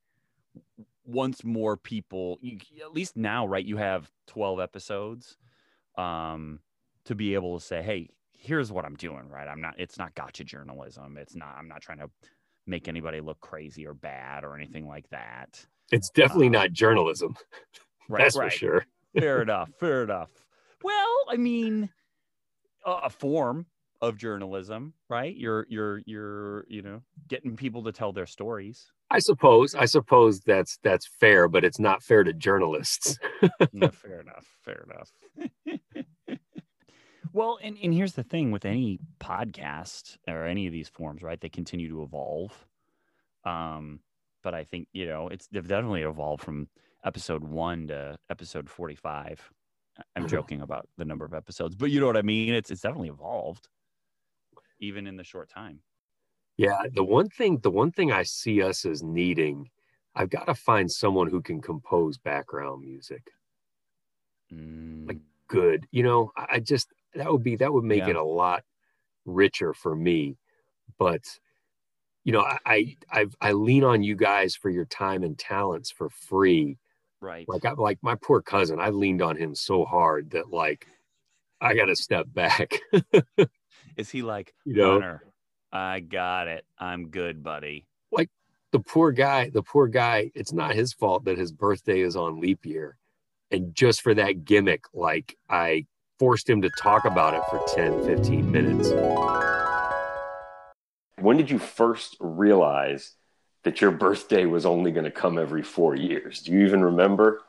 once 1.05 1.43
more 1.43 1.75
people 1.77 2.37
you, 2.41 2.57
at 2.81 2.93
least 2.93 3.17
now 3.17 3.45
right 3.45 3.65
you 3.65 3.77
have 3.77 4.09
12 4.27 4.59
episodes 4.59 5.37
um 5.97 6.59
to 7.05 7.15
be 7.15 7.33
able 7.33 7.59
to 7.59 7.65
say 7.65 7.81
hey 7.81 8.09
here's 8.33 8.71
what 8.71 8.85
i'm 8.85 8.95
doing 8.95 9.29
right? 9.29 9.47
I'm 9.47 9.61
not 9.61 9.75
it's 9.79 9.97
not 9.97 10.15
gotcha 10.15 10.43
journalism. 10.43 11.17
It's 11.17 11.35
not 11.35 11.55
i'm 11.57 11.67
not 11.67 11.81
trying 11.81 11.99
to 11.99 12.09
make 12.67 12.87
anybody 12.87 13.21
look 13.21 13.39
crazy 13.41 13.87
or 13.87 13.93
bad 13.93 14.43
or 14.43 14.55
anything 14.55 14.87
like 14.87 15.09
that. 15.09 15.65
It's 15.91 16.09
definitely 16.09 16.49
Uh, 16.49 16.49
not 16.49 16.71
journalism 16.71 17.35
right 18.09 18.21
that's 18.23 18.37
right 18.37 18.51
for 18.51 18.57
sure 18.57 18.85
fair 19.19 19.41
enough 19.41 19.69
fair 19.79 20.03
enough 20.03 20.29
well 20.83 21.25
i 21.29 21.37
mean 21.37 21.89
a, 22.85 22.91
a 22.91 23.09
form 23.09 23.65
of 24.01 24.17
journalism 24.17 24.93
right 25.09 25.35
you're 25.37 25.65
you're 25.69 26.01
you're 26.05 26.65
you 26.67 26.81
know 26.81 27.01
getting 27.27 27.55
people 27.55 27.83
to 27.83 27.91
tell 27.91 28.11
their 28.11 28.25
stories 28.25 28.91
i 29.11 29.19
suppose 29.19 29.75
i 29.75 29.85
suppose 29.85 30.41
that's 30.41 30.77
that's 30.83 31.07
fair 31.07 31.47
but 31.47 31.63
it's 31.63 31.79
not 31.79 32.03
fair 32.03 32.23
to 32.23 32.33
journalists 32.33 33.17
no, 33.73 33.89
fair 33.89 34.21
enough. 34.21 34.45
Fair 34.63 34.85
enough. 34.89 35.87
well, 37.33 37.59
and, 37.61 37.77
and 37.81 37.93
here's 37.93 38.13
the 38.13 38.23
thing 38.23 38.51
with 38.51 38.65
any 38.65 38.99
podcast 39.19 40.17
or 40.27 40.45
any 40.45 40.67
of 40.67 40.73
these 40.73 40.89
forms, 40.89 41.21
right? 41.21 41.39
They 41.39 41.49
continue 41.49 41.89
to 41.89 42.03
evolve. 42.03 42.51
Um, 43.45 43.99
but 44.43 44.53
I 44.53 44.63
think, 44.63 44.87
you 44.93 45.05
know, 45.05 45.29
it's 45.29 45.47
they've 45.47 45.67
definitely 45.67 46.03
evolved 46.03 46.43
from 46.43 46.67
episode 47.03 47.43
one 47.43 47.87
to 47.87 48.17
episode 48.29 48.69
45. 48.69 49.51
I'm 50.15 50.27
joking 50.27 50.61
about 50.61 50.89
the 50.97 51.05
number 51.05 51.25
of 51.25 51.33
episodes, 51.33 51.75
but 51.75 51.91
you 51.91 51.99
know 51.99 52.07
what 52.07 52.17
I 52.17 52.23
mean? 52.23 52.53
It's 52.53 52.71
it's 52.71 52.81
definitely 52.81 53.09
evolved 53.09 53.69
even 54.79 55.07
in 55.07 55.17
the 55.17 55.23
short 55.23 55.49
time. 55.49 55.83
Yeah, 56.57 56.83
the 56.91 57.03
one 57.03 57.29
thing 57.29 57.59
the 57.59 57.69
one 57.71 57.91
thing 57.91 58.11
I 58.11 58.23
see 58.23 58.61
us 58.63 58.85
as 58.85 59.03
needing, 59.03 59.69
I've 60.15 60.29
got 60.31 60.45
to 60.45 60.55
find 60.55 60.91
someone 60.91 61.27
who 61.29 61.41
can 61.43 61.61
compose 61.61 62.17
background 62.17 62.81
music. 62.81 63.31
Mm, 64.51 65.07
Like, 65.07 65.19
Good. 65.47 65.87
You 65.91 66.03
know, 66.03 66.31
I 66.35 66.59
just 66.59 66.91
that 67.13 67.31
would 67.31 67.43
be 67.43 67.55
that 67.57 67.73
would 67.73 67.83
make 67.83 68.03
Yeah. 68.03 68.07
it 68.07 68.15
a 68.15 68.23
lot 68.23 68.63
richer 69.25 69.73
for 69.73 69.95
me. 69.95 70.37
But 70.99 71.39
you 72.23 72.33
know, 72.33 72.41
I 72.65 72.97
I 73.11 73.27
I 73.41 73.51
lean 73.53 73.83
on 73.83 74.03
you 74.03 74.15
guys 74.15 74.55
for 74.55 74.69
your 74.69 74.85
time 74.85 75.23
and 75.23 75.37
talents 75.37 75.91
for 75.91 76.09
free. 76.09 76.77
Right. 77.23 77.47
Like 77.47 77.65
I 77.65 77.71
like 77.71 77.97
my 78.01 78.15
poor 78.15 78.41
cousin, 78.41 78.79
I 78.79 78.89
leaned 78.89 79.21
on 79.21 79.37
him 79.37 79.55
so 79.55 79.85
hard 79.85 80.31
that 80.31 80.51
like 80.51 80.87
I 81.61 81.73
got 81.73 81.85
to 81.85 81.95
step 81.95 82.27
back. 82.31 82.79
Is 83.97 84.09
he 84.09 84.21
like, 84.21 84.53
You 84.65 84.75
know? 84.75 84.91
Hunter, 84.93 85.23
I 85.71 86.01
got 86.01 86.47
it. 86.47 86.65
I'm 86.77 87.07
good, 87.07 87.41
buddy. 87.41 87.87
Like 88.11 88.29
the 88.71 88.79
poor 88.79 89.11
guy, 89.11 89.49
the 89.49 89.63
poor 89.63 89.87
guy, 89.87 90.31
it's 90.35 90.51
not 90.51 90.75
his 90.75 90.93
fault 90.93 91.25
that 91.25 91.37
his 91.37 91.51
birthday 91.51 92.01
is 92.01 92.15
on 92.15 92.41
leap 92.41 92.65
year. 92.65 92.97
And 93.49 93.73
just 93.73 94.01
for 94.01 94.13
that 94.15 94.45
gimmick, 94.45 94.83
like 94.93 95.37
I 95.49 95.85
forced 96.19 96.49
him 96.49 96.61
to 96.63 96.69
talk 96.81 97.05
about 97.05 97.33
it 97.33 97.43
for 97.49 97.63
10, 97.75 98.05
15 98.05 98.51
minutes. 98.51 98.89
When 101.19 101.37
did 101.37 101.49
you 101.49 101.59
first 101.59 102.17
realize 102.19 103.15
that 103.63 103.81
your 103.81 103.91
birthday 103.91 104.45
was 104.45 104.65
only 104.65 104.91
going 104.91 105.05
to 105.05 105.11
come 105.11 105.37
every 105.37 105.63
four 105.63 105.95
years? 105.95 106.41
Do 106.41 106.51
you 106.51 106.65
even 106.65 106.83
remember 106.83 107.41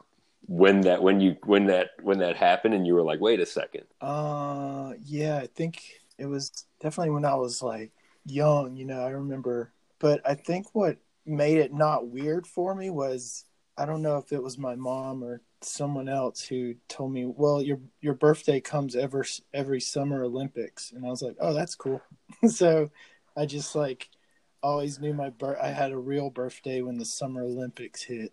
when 0.46 0.82
that 0.82 1.02
when 1.02 1.20
you 1.20 1.36
when 1.44 1.66
that 1.66 1.90
when 2.02 2.18
that 2.18 2.36
happened 2.36 2.74
and 2.74 2.86
you 2.86 2.94
were 2.94 3.02
like, 3.02 3.20
wait 3.20 3.40
a 3.40 3.46
second? 3.46 3.84
Uh, 4.00 4.92
yeah, 5.02 5.38
I 5.38 5.46
think 5.46 5.82
it 6.18 6.26
was 6.26 6.50
definitely 6.80 7.10
when 7.10 7.24
I 7.24 7.34
was 7.34 7.62
like 7.62 7.92
young, 8.24 8.76
you 8.76 8.84
know, 8.84 9.00
I 9.02 9.10
remember. 9.10 9.72
But 9.98 10.20
I 10.28 10.34
think 10.34 10.74
what 10.74 10.98
made 11.26 11.58
it 11.58 11.72
not 11.72 12.08
weird 12.08 12.46
for 12.46 12.74
me 12.74 12.90
was 12.90 13.44
I 13.76 13.86
don't 13.86 14.02
know 14.02 14.18
if 14.18 14.32
it 14.32 14.42
was 14.42 14.58
my 14.58 14.76
mom 14.76 15.24
or 15.24 15.40
someone 15.60 16.08
else 16.08 16.42
who 16.42 16.74
told 16.88 17.12
me, 17.12 17.24
"Well, 17.26 17.62
your 17.62 17.80
your 18.00 18.14
birthday 18.14 18.60
comes 18.60 18.94
every 18.94 19.26
every 19.52 19.80
summer 19.80 20.22
Olympics," 20.24 20.92
and 20.92 21.04
I 21.04 21.10
was 21.10 21.22
like, 21.22 21.36
"Oh, 21.40 21.52
that's 21.54 21.74
cool." 21.74 22.00
so 22.48 22.90
I 23.36 23.46
just 23.46 23.74
like 23.74 24.08
always 24.64 24.98
knew 24.98 25.12
my 25.12 25.30
birth. 25.30 25.58
I 25.62 25.68
had 25.68 25.92
a 25.92 25.98
real 25.98 26.30
birthday 26.30 26.80
when 26.80 26.96
the 26.96 27.04
summer 27.04 27.42
Olympics 27.42 28.02
hit. 28.02 28.32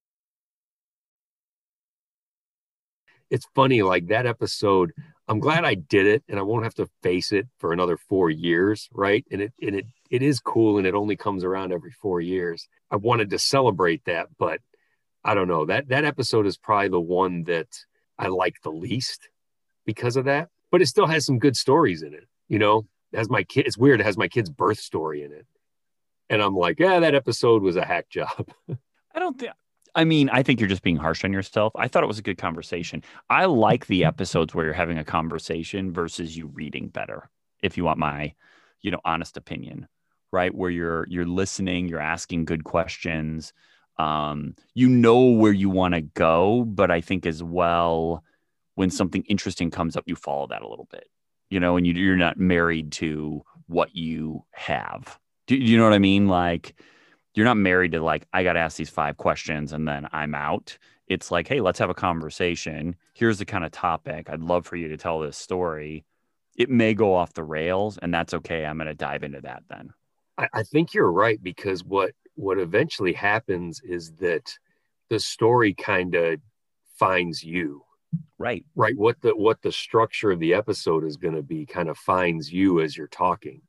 It's 3.29 3.45
funny, 3.53 3.81
like 3.81 4.07
that 4.07 4.25
episode, 4.25 4.91
I'm 5.27 5.39
glad 5.39 5.63
I 5.63 5.75
did 5.75 6.05
it 6.07 6.23
and 6.27 6.39
I 6.39 6.41
won't 6.41 6.63
have 6.63 6.73
to 6.75 6.89
face 7.03 7.31
it 7.31 7.47
for 7.57 7.71
another 7.71 7.95
four 7.95 8.29
years, 8.29 8.89
right? 8.91 9.25
And 9.31 9.41
it 9.41 9.53
and 9.61 9.75
it 9.75 9.85
it 10.09 10.21
is 10.21 10.39
cool 10.41 10.77
and 10.77 10.85
it 10.85 10.95
only 10.95 11.15
comes 11.15 11.43
around 11.43 11.71
every 11.71 11.91
four 11.91 12.19
years. 12.19 12.67
I 12.89 12.97
wanted 12.97 13.29
to 13.29 13.39
celebrate 13.39 14.03
that, 14.05 14.27
but 14.37 14.59
I 15.23 15.33
don't 15.33 15.47
know. 15.47 15.65
That 15.65 15.87
that 15.87 16.03
episode 16.03 16.45
is 16.47 16.57
probably 16.57 16.89
the 16.89 16.99
one 16.99 17.43
that 17.43 17.67
I 18.19 18.27
like 18.27 18.55
the 18.63 18.71
least 18.71 19.29
because 19.85 20.17
of 20.17 20.25
that. 20.25 20.49
But 20.69 20.81
it 20.81 20.87
still 20.87 21.07
has 21.07 21.25
some 21.25 21.39
good 21.39 21.55
stories 21.55 22.01
in 22.03 22.13
it. 22.13 22.27
You 22.49 22.59
know, 22.59 22.85
it 23.13 23.17
has 23.17 23.29
my 23.29 23.43
kid. 23.43 23.67
It's 23.67 23.77
weird. 23.77 24.01
It 24.01 24.05
has 24.05 24.17
my 24.17 24.27
kid's 24.27 24.49
birth 24.49 24.79
story 24.79 25.23
in 25.23 25.31
it, 25.31 25.45
and 26.31 26.41
I'm 26.41 26.55
like, 26.55 26.79
yeah, 26.79 26.99
that 26.99 27.13
episode 27.13 27.61
was 27.61 27.75
a 27.75 27.83
hack 27.83 28.09
job. 28.09 28.49
I 29.13 29.19
don't 29.19 29.37
think. 29.37 29.51
I 29.93 30.05
mean, 30.05 30.29
I 30.29 30.41
think 30.41 30.61
you're 30.61 30.69
just 30.69 30.81
being 30.81 30.95
harsh 30.95 31.25
on 31.25 31.33
yourself. 31.33 31.73
I 31.75 31.89
thought 31.89 32.03
it 32.03 32.07
was 32.07 32.19
a 32.19 32.23
good 32.23 32.37
conversation. 32.37 33.03
I 33.29 33.45
like 33.45 33.87
the 33.87 34.05
episodes 34.05 34.55
where 34.55 34.63
you're 34.63 34.73
having 34.73 34.97
a 34.97 35.03
conversation 35.03 35.91
versus 35.91 36.37
you 36.37 36.47
reading 36.47 36.87
better. 36.87 37.29
If 37.61 37.75
you 37.75 37.83
want 37.83 37.99
my, 37.99 38.33
you 38.81 38.89
know, 38.89 39.01
honest 39.03 39.35
opinion, 39.35 39.89
right? 40.31 40.55
Where 40.55 40.69
you're 40.69 41.05
you're 41.09 41.25
listening, 41.25 41.89
you're 41.89 41.99
asking 41.99 42.45
good 42.45 42.63
questions. 42.63 43.51
Um, 43.99 44.55
you 44.73 44.87
know 44.87 45.25
where 45.25 45.51
you 45.51 45.69
want 45.69 45.95
to 45.95 46.01
go, 46.01 46.63
but 46.63 46.89
I 46.89 47.01
think 47.01 47.25
as 47.25 47.43
well, 47.43 48.23
when 48.75 48.89
something 48.89 49.23
interesting 49.23 49.69
comes 49.69 49.97
up, 49.97 50.05
you 50.07 50.15
follow 50.15 50.47
that 50.47 50.61
a 50.61 50.69
little 50.69 50.87
bit. 50.89 51.09
You 51.49 51.59
know, 51.59 51.75
and 51.75 51.85
you, 51.85 51.93
you're 51.93 52.15
not 52.15 52.37
married 52.37 52.93
to 52.93 53.43
what 53.67 53.93
you 53.93 54.45
have. 54.51 55.19
Do, 55.51 55.59
do 55.59 55.65
you 55.65 55.77
know 55.77 55.83
what 55.83 55.91
I 55.91 55.99
mean? 55.99 56.29
Like, 56.29 56.75
you're 57.33 57.43
not 57.45 57.57
married 57.57 57.91
to 57.91 58.01
like 58.01 58.25
I 58.31 58.41
got 58.41 58.53
to 58.53 58.59
ask 58.59 58.77
these 58.77 58.89
five 58.89 59.17
questions 59.17 59.73
and 59.73 59.85
then 59.85 60.07
I'm 60.13 60.33
out. 60.33 60.77
It's 61.07 61.29
like, 61.29 61.49
hey, 61.49 61.59
let's 61.59 61.77
have 61.79 61.89
a 61.89 61.93
conversation. 61.93 62.95
Here's 63.13 63.37
the 63.37 63.43
kind 63.43 63.65
of 63.65 63.71
topic. 63.71 64.29
I'd 64.29 64.39
love 64.41 64.65
for 64.65 64.77
you 64.77 64.87
to 64.87 64.95
tell 64.95 65.19
this 65.19 65.35
story. 65.35 66.05
It 66.55 66.69
may 66.69 66.93
go 66.93 67.13
off 67.13 67.33
the 67.33 67.43
rails, 67.43 67.97
and 67.97 68.13
that's 68.13 68.33
okay. 68.33 68.65
I'm 68.65 68.77
going 68.77 68.87
to 68.87 68.93
dive 68.93 69.23
into 69.23 69.41
that 69.41 69.63
then. 69.69 69.89
I, 70.37 70.47
I 70.53 70.63
think 70.63 70.93
you're 70.93 71.11
right 71.11 71.41
because 71.43 71.83
what 71.83 72.13
what 72.35 72.57
eventually 72.57 73.11
happens 73.11 73.81
is 73.83 74.13
that 74.21 74.57
the 75.09 75.19
story 75.19 75.73
kind 75.73 76.15
of 76.15 76.39
finds 76.97 77.43
you 77.43 77.83
Right. 78.37 78.63
right 78.75 78.97
what 78.97 79.19
the 79.21 79.35
what 79.35 79.61
the 79.61 79.71
structure 79.73 80.31
of 80.31 80.39
the 80.39 80.53
episode 80.53 81.03
is 81.03 81.17
going 81.17 81.35
to 81.35 81.43
be 81.43 81.65
kind 81.65 81.89
of 81.89 81.97
finds 81.97 82.53
you 82.53 82.79
as 82.79 82.95
you're 82.95 83.07
talking. 83.07 83.61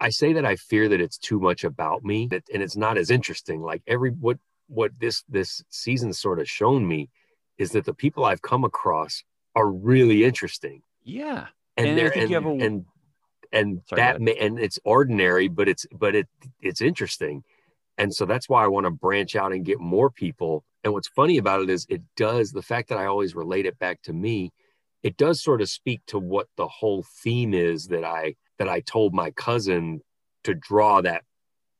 I 0.00 0.08
say 0.08 0.32
that 0.32 0.44
i 0.44 0.56
fear 0.56 0.88
that 0.88 1.00
it's 1.00 1.18
too 1.18 1.40
much 1.40 1.64
about 1.64 2.04
me 2.04 2.26
that, 2.30 2.42
and 2.52 2.62
it's 2.62 2.76
not 2.76 2.98
as 2.98 3.10
interesting 3.10 3.60
like 3.62 3.82
every 3.86 4.10
what 4.10 4.38
what 4.68 4.92
this 4.98 5.24
this 5.28 5.62
season 5.70 6.12
sort 6.12 6.38
of 6.40 6.48
shown 6.48 6.86
me 6.86 7.08
is 7.58 7.70
that 7.72 7.84
the 7.84 7.94
people 7.94 8.24
i've 8.24 8.42
come 8.42 8.64
across 8.64 9.24
are 9.54 9.70
really 9.70 10.24
interesting. 10.24 10.82
Yeah. 11.02 11.46
and, 11.76 11.88
And 11.88 11.98
they're 11.98 12.16
and, 12.16 12.32
a- 12.32 12.64
and 12.64 12.84
and 13.50 13.80
Sorry, 13.88 14.02
that 14.02 14.20
may, 14.20 14.36
and 14.36 14.58
it's 14.58 14.78
ordinary 14.84 15.48
but 15.48 15.68
it's 15.68 15.86
but 15.90 16.14
it 16.14 16.28
it's 16.60 16.80
interesting. 16.80 17.42
And 17.96 18.14
so 18.14 18.24
that's 18.26 18.48
why 18.48 18.62
i 18.62 18.68
want 18.68 18.84
to 18.86 18.90
branch 18.90 19.34
out 19.34 19.52
and 19.52 19.64
get 19.64 19.80
more 19.80 20.10
people. 20.10 20.64
And 20.84 20.92
what's 20.92 21.08
funny 21.08 21.38
about 21.38 21.62
it 21.62 21.70
is 21.70 21.86
it 21.88 22.02
does 22.16 22.52
the 22.52 22.62
fact 22.62 22.88
that 22.90 22.98
i 22.98 23.06
always 23.06 23.34
relate 23.34 23.66
it 23.66 23.78
back 23.78 24.00
to 24.02 24.12
me 24.12 24.52
it 25.02 25.16
does 25.16 25.42
sort 25.42 25.60
of 25.60 25.68
speak 25.68 26.00
to 26.06 26.18
what 26.18 26.48
the 26.56 26.66
whole 26.68 27.04
theme 27.22 27.54
is 27.54 27.86
that 27.88 28.04
i 28.04 28.34
that 28.58 28.68
i 28.68 28.80
told 28.80 29.14
my 29.14 29.30
cousin 29.32 30.00
to 30.44 30.54
draw 30.54 31.00
that 31.00 31.24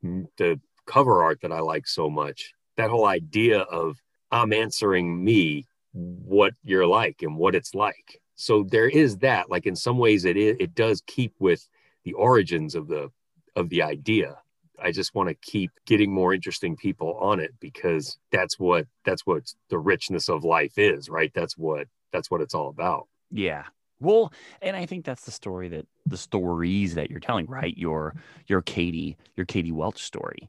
mm, 0.04 0.26
the 0.36 0.60
cover 0.86 1.22
art 1.22 1.40
that 1.42 1.52
i 1.52 1.60
like 1.60 1.86
so 1.86 2.08
much. 2.08 2.52
That 2.76 2.90
whole 2.90 3.06
idea 3.06 3.60
of 3.60 3.98
i'm 4.30 4.52
answering 4.52 5.24
me 5.24 5.66
what 5.92 6.54
you're 6.64 6.86
like 6.86 7.22
and 7.22 7.36
what 7.36 7.54
it's 7.54 7.74
like. 7.74 8.20
So 8.34 8.62
there 8.62 8.88
is 8.88 9.18
that 9.18 9.50
like 9.50 9.66
in 9.66 9.74
some 9.74 9.98
ways 9.98 10.24
it 10.24 10.36
is, 10.36 10.56
it 10.60 10.74
does 10.74 11.02
keep 11.06 11.34
with 11.38 11.68
the 12.04 12.12
origins 12.12 12.74
of 12.74 12.88
the 12.88 13.10
of 13.56 13.68
the 13.68 13.82
idea. 13.82 14.36
I 14.80 14.92
just 14.92 15.14
want 15.14 15.28
to 15.28 15.34
keep 15.34 15.72
getting 15.86 16.12
more 16.12 16.32
interesting 16.32 16.76
people 16.76 17.14
on 17.14 17.40
it 17.40 17.52
because 17.58 18.16
that's 18.30 18.58
what 18.58 18.86
that's 19.04 19.26
what 19.26 19.52
the 19.70 19.78
richness 19.78 20.28
of 20.28 20.44
life 20.44 20.78
is 20.78 21.08
right? 21.08 21.32
That's 21.34 21.58
what 21.58 21.88
that's 22.12 22.30
what 22.30 22.40
it's 22.40 22.54
all 22.54 22.68
about. 22.68 23.08
Yeah. 23.30 23.64
Well, 24.00 24.32
and 24.62 24.76
I 24.76 24.87
think 24.87 25.04
that's 25.04 25.24
the 25.24 25.32
story 25.32 25.68
that 25.70 25.87
the 26.06 26.16
stories 26.16 26.94
that 26.94 27.11
you're 27.11 27.20
telling, 27.20 27.46
right? 27.46 27.76
Your 27.76 28.14
your 28.46 28.62
Katie, 28.62 29.16
your 29.37 29.46
Katie 29.46 29.72
Welch 29.72 30.02
story, 30.02 30.48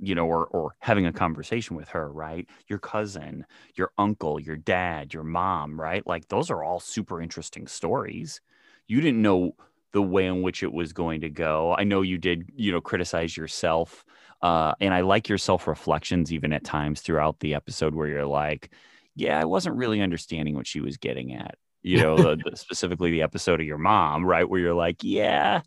you 0.00 0.14
know, 0.14 0.26
or 0.26 0.46
or 0.46 0.74
having 0.80 1.06
a 1.06 1.12
conversation 1.12 1.76
with 1.76 1.88
her, 1.90 2.10
right? 2.10 2.46
Your 2.66 2.78
cousin, 2.80 3.46
your 3.76 3.92
uncle, 3.98 4.40
your 4.40 4.56
dad, 4.56 5.14
your 5.14 5.22
mom, 5.24 5.80
right? 5.80 6.04
Like 6.06 6.28
those 6.28 6.50
are 6.50 6.64
all 6.64 6.80
super 6.80 7.22
interesting 7.22 7.66
stories. 7.68 8.40
You 8.88 9.00
didn't 9.00 9.22
know 9.22 9.54
the 9.92 10.02
way 10.02 10.26
in 10.26 10.42
which 10.42 10.62
it 10.62 10.72
was 10.72 10.92
going 10.92 11.20
to 11.22 11.30
go. 11.30 11.74
I 11.78 11.84
know 11.84 12.02
you 12.02 12.18
did, 12.18 12.50
you 12.56 12.72
know, 12.72 12.80
criticize 12.80 13.36
yourself. 13.36 14.04
Uh, 14.42 14.74
and 14.80 14.92
I 14.92 15.00
like 15.02 15.28
your 15.28 15.38
self 15.38 15.66
reflections 15.68 16.32
even 16.32 16.52
at 16.52 16.64
times 16.64 17.00
throughout 17.00 17.40
the 17.40 17.54
episode 17.54 17.94
where 17.94 18.08
you're 18.08 18.26
like, 18.26 18.70
yeah, 19.14 19.40
I 19.40 19.44
wasn't 19.44 19.76
really 19.76 20.00
understanding 20.00 20.54
what 20.54 20.66
she 20.66 20.80
was 20.80 20.96
getting 20.96 21.34
at 21.34 21.56
you 21.82 21.98
know, 22.02 22.16
the, 22.16 22.36
the- 22.50 22.56
specifically 22.56 23.10
the 23.10 23.22
episode 23.22 23.60
of 23.60 23.66
your 23.66 23.78
mom, 23.78 24.24
right? 24.24 24.48
Where 24.48 24.60
you're 24.60 24.74
like, 24.74 24.98
yeah, 25.02 25.62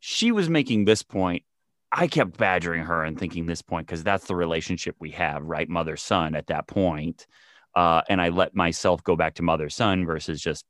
she 0.00 0.32
was 0.32 0.48
making 0.48 0.84
this 0.84 1.02
point. 1.02 1.42
I 1.90 2.06
kept 2.06 2.36
badgering 2.36 2.84
her 2.84 3.02
and 3.02 3.18
thinking 3.18 3.46
this 3.46 3.62
point 3.62 3.86
because 3.86 4.04
that's 4.04 4.26
the 4.26 4.36
relationship 4.36 4.96
we 4.98 5.10
have, 5.12 5.42
right? 5.44 5.68
Mother 5.68 5.96
son 5.96 6.34
at 6.34 6.48
that 6.48 6.66
point. 6.66 7.26
Uh, 7.74 8.02
and 8.08 8.20
I 8.20 8.28
let 8.28 8.54
myself 8.54 9.02
go 9.04 9.16
back 9.16 9.34
to 9.34 9.42
mother 9.42 9.70
son 9.70 10.04
versus 10.04 10.40
just, 10.40 10.64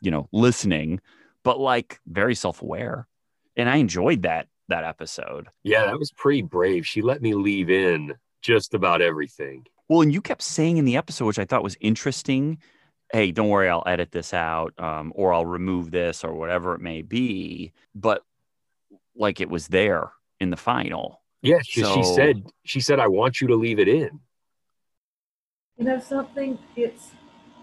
you 0.00 0.10
know, 0.10 0.28
listening, 0.32 1.00
but 1.44 1.60
like 1.60 2.00
very 2.06 2.34
self 2.34 2.60
aware. 2.62 3.06
And 3.56 3.68
I 3.68 3.76
enjoyed 3.76 4.22
that 4.22 4.48
that 4.68 4.82
episode. 4.82 5.48
yeah 5.62 5.84
that 5.84 5.98
was 5.98 6.10
pretty 6.10 6.40
brave 6.40 6.86
she 6.86 7.02
let 7.02 7.20
me 7.20 7.34
leave 7.34 7.68
in 7.68 8.14
just 8.40 8.72
about 8.72 9.02
everything 9.02 9.62
Well, 9.90 10.00
and 10.00 10.10
you 10.10 10.22
kept 10.22 10.40
saying 10.40 10.78
in 10.78 10.86
the 10.86 10.96
episode, 10.96 11.26
which 11.26 11.38
I 11.38 11.44
thought 11.44 11.62
was 11.62 11.76
interesting, 11.82 12.56
hey, 13.12 13.30
don't 13.30 13.48
worry, 13.48 13.68
I'll 13.68 13.84
edit 13.86 14.10
this 14.10 14.34
out, 14.34 14.74
um, 14.78 15.12
or 15.14 15.32
I'll 15.32 15.46
remove 15.46 15.90
this, 15.90 16.24
or 16.24 16.34
whatever 16.34 16.74
it 16.74 16.80
may 16.80 17.02
be. 17.02 17.72
But 17.94 18.22
like 19.16 19.40
it 19.40 19.48
was 19.48 19.68
there 19.68 20.10
in 20.40 20.50
the 20.50 20.56
final. 20.56 21.20
yeah 21.42 21.58
she, 21.62 21.84
she 21.84 22.02
said 22.02 22.42
she 22.64 22.80
said 22.80 22.98
i 22.98 23.06
want 23.06 23.40
you 23.40 23.46
to 23.46 23.54
leave 23.54 23.78
it 23.78 23.88
in 23.88 24.20
You 25.76 25.84
know 25.84 26.00
something? 26.00 26.58
It's 26.76 27.10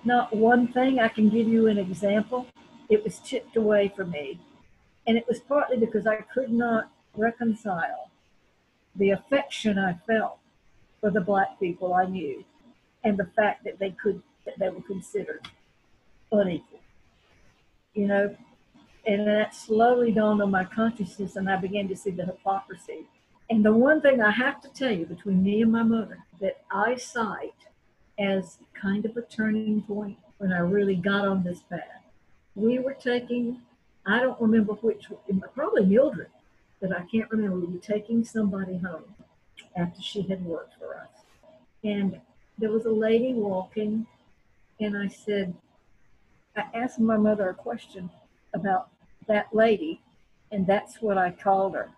not 0.04 0.36
one 0.36 0.68
thing. 0.68 1.00
I 1.00 1.08
can 1.08 1.30
give 1.30 1.48
you 1.48 1.68
an 1.68 1.78
example. 1.78 2.46
It 2.90 3.04
was 3.04 3.20
chipped 3.20 3.56
away 3.56 3.92
from 3.96 4.12
me. 4.12 4.40
And 5.08 5.18
it 5.18 5.26
was 5.28 5.40
partly 5.40 5.78
because 5.78 6.06
I 6.06 6.18
could 6.34 6.52
not 6.52 6.92
reconcile 7.16 8.12
the 8.96 9.12
affection 9.12 9.80
I 9.80 9.94
felt 10.06 10.40
for 11.00 11.10
the 11.10 11.22
black 11.22 11.60
people 11.60 11.94
I 11.94 12.06
knew 12.06 12.44
and 13.04 13.18
the 13.18 13.30
fact 13.36 13.64
that 13.64 13.80
they 13.80 13.92
could 13.92 14.22
that 14.46 14.58
they 14.60 14.70
were 14.70 14.82
considered 14.82 15.48
unequal. 16.32 16.80
You 17.94 18.08
know, 18.08 18.36
and 19.06 19.28
that 19.28 19.56
slowly 19.56 20.12
dawned 20.12 20.42
on 20.42 20.52
my 20.52 20.64
consciousness 20.64 21.36
and 21.36 21.50
I 21.50 21.56
began 21.58 21.88
to 21.90 21.96
see 21.96 22.12
the 22.12 22.26
hypocrisy. 22.26 23.06
And 23.50 23.66
the 23.66 23.74
one 23.74 24.02
thing 24.02 24.22
I 24.22 24.32
have 24.32 24.62
to 24.62 24.70
tell 24.70 24.92
you 24.92 25.06
between 25.06 25.44
me 25.44 25.62
and 25.62 25.72
my 25.72 25.84
mother 25.84 26.20
that 26.40 26.62
I 26.72 26.96
cite 26.96 27.54
as 28.20 28.58
kind 28.74 29.06
of 29.06 29.18
a 29.18 29.22
turning 29.24 29.82
point 29.82 30.18
when 30.38 30.54
I 30.54 30.60
really 30.60 30.96
got 30.96 31.28
on 31.28 31.44
this 31.44 31.60
path. 31.70 32.04
We 32.56 32.80
were 32.80 32.94
taking, 32.94 33.62
I 34.06 34.20
don't 34.20 34.40
remember 34.40 34.74
which, 34.74 35.08
probably 35.54 35.86
Mildred, 35.86 36.30
but 36.80 36.96
I 36.96 37.04
can't 37.12 37.30
remember. 37.30 37.58
We 37.58 37.74
were 37.74 37.80
taking 37.80 38.24
somebody 38.24 38.78
home 38.78 39.04
after 39.76 40.02
she 40.02 40.22
had 40.24 40.44
worked 40.46 40.76
for 40.78 40.96
us. 40.96 41.10
And 41.84 42.20
there 42.58 42.72
was 42.72 42.86
a 42.86 42.92
lady 42.92 43.34
walking, 43.34 44.06
and 44.82 44.98
I 44.98 45.08
said, 45.08 45.54
I 46.58 46.64
asked 46.74 47.00
my 47.00 47.16
mother 47.16 47.50
a 47.50 47.54
question 47.54 48.10
about 48.54 48.90
that 49.28 49.54
lady, 49.54 50.02
and 50.52 50.66
that's 50.66 51.02
what 51.02 51.18
I 51.18 51.32
called 51.32 51.76
her. 51.76 51.92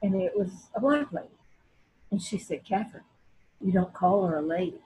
And 0.00 0.14
it 0.14 0.38
was 0.38 0.50
a 0.74 0.80
black 0.80 1.12
lady. 1.12 1.28
And 2.10 2.22
she 2.22 2.38
said, 2.38 2.64
Catherine, 2.64 3.04
you 3.60 3.72
don't 3.72 3.92
call 3.92 4.26
her 4.26 4.38
a 4.38 4.42
lady. 4.42 4.80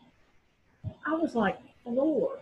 I 1.06 1.14
was 1.14 1.34
like 1.34 1.58
floored 1.84 2.40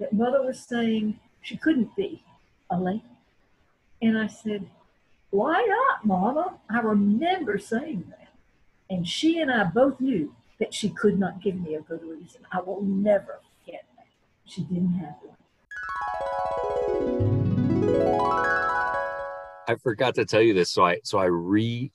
that 0.00 0.12
mother 0.12 0.42
was 0.42 0.58
saying 0.58 1.20
she 1.42 1.56
couldn't 1.56 1.94
be 1.94 2.22
a 2.70 2.80
lady. 2.80 3.04
And 4.02 4.18
I 4.18 4.26
said, 4.26 4.66
Why 5.30 5.64
not, 5.68 6.04
Mama? 6.04 6.58
I 6.68 6.80
remember 6.80 7.58
saying 7.58 8.04
that. 8.10 8.28
And 8.90 9.06
she 9.06 9.38
and 9.38 9.50
I 9.50 9.64
both 9.64 10.00
knew 10.00 10.34
that 10.58 10.74
she 10.74 10.88
could 10.88 11.18
not 11.18 11.42
give 11.42 11.60
me 11.60 11.74
a 11.74 11.80
good 11.80 12.02
reason. 12.02 12.42
I 12.52 12.60
will 12.60 12.82
never. 12.82 13.40
She 14.46 14.62
didn't 14.62 14.94
have 14.94 15.14
one. 15.22 15.34
I 19.66 19.76
forgot 19.82 20.14
to 20.16 20.24
tell 20.26 20.42
you 20.42 20.52
this. 20.54 20.70
So 20.70 20.84
I 20.84 20.98
so 21.04 21.18
I 21.18 21.24
re 21.26 21.90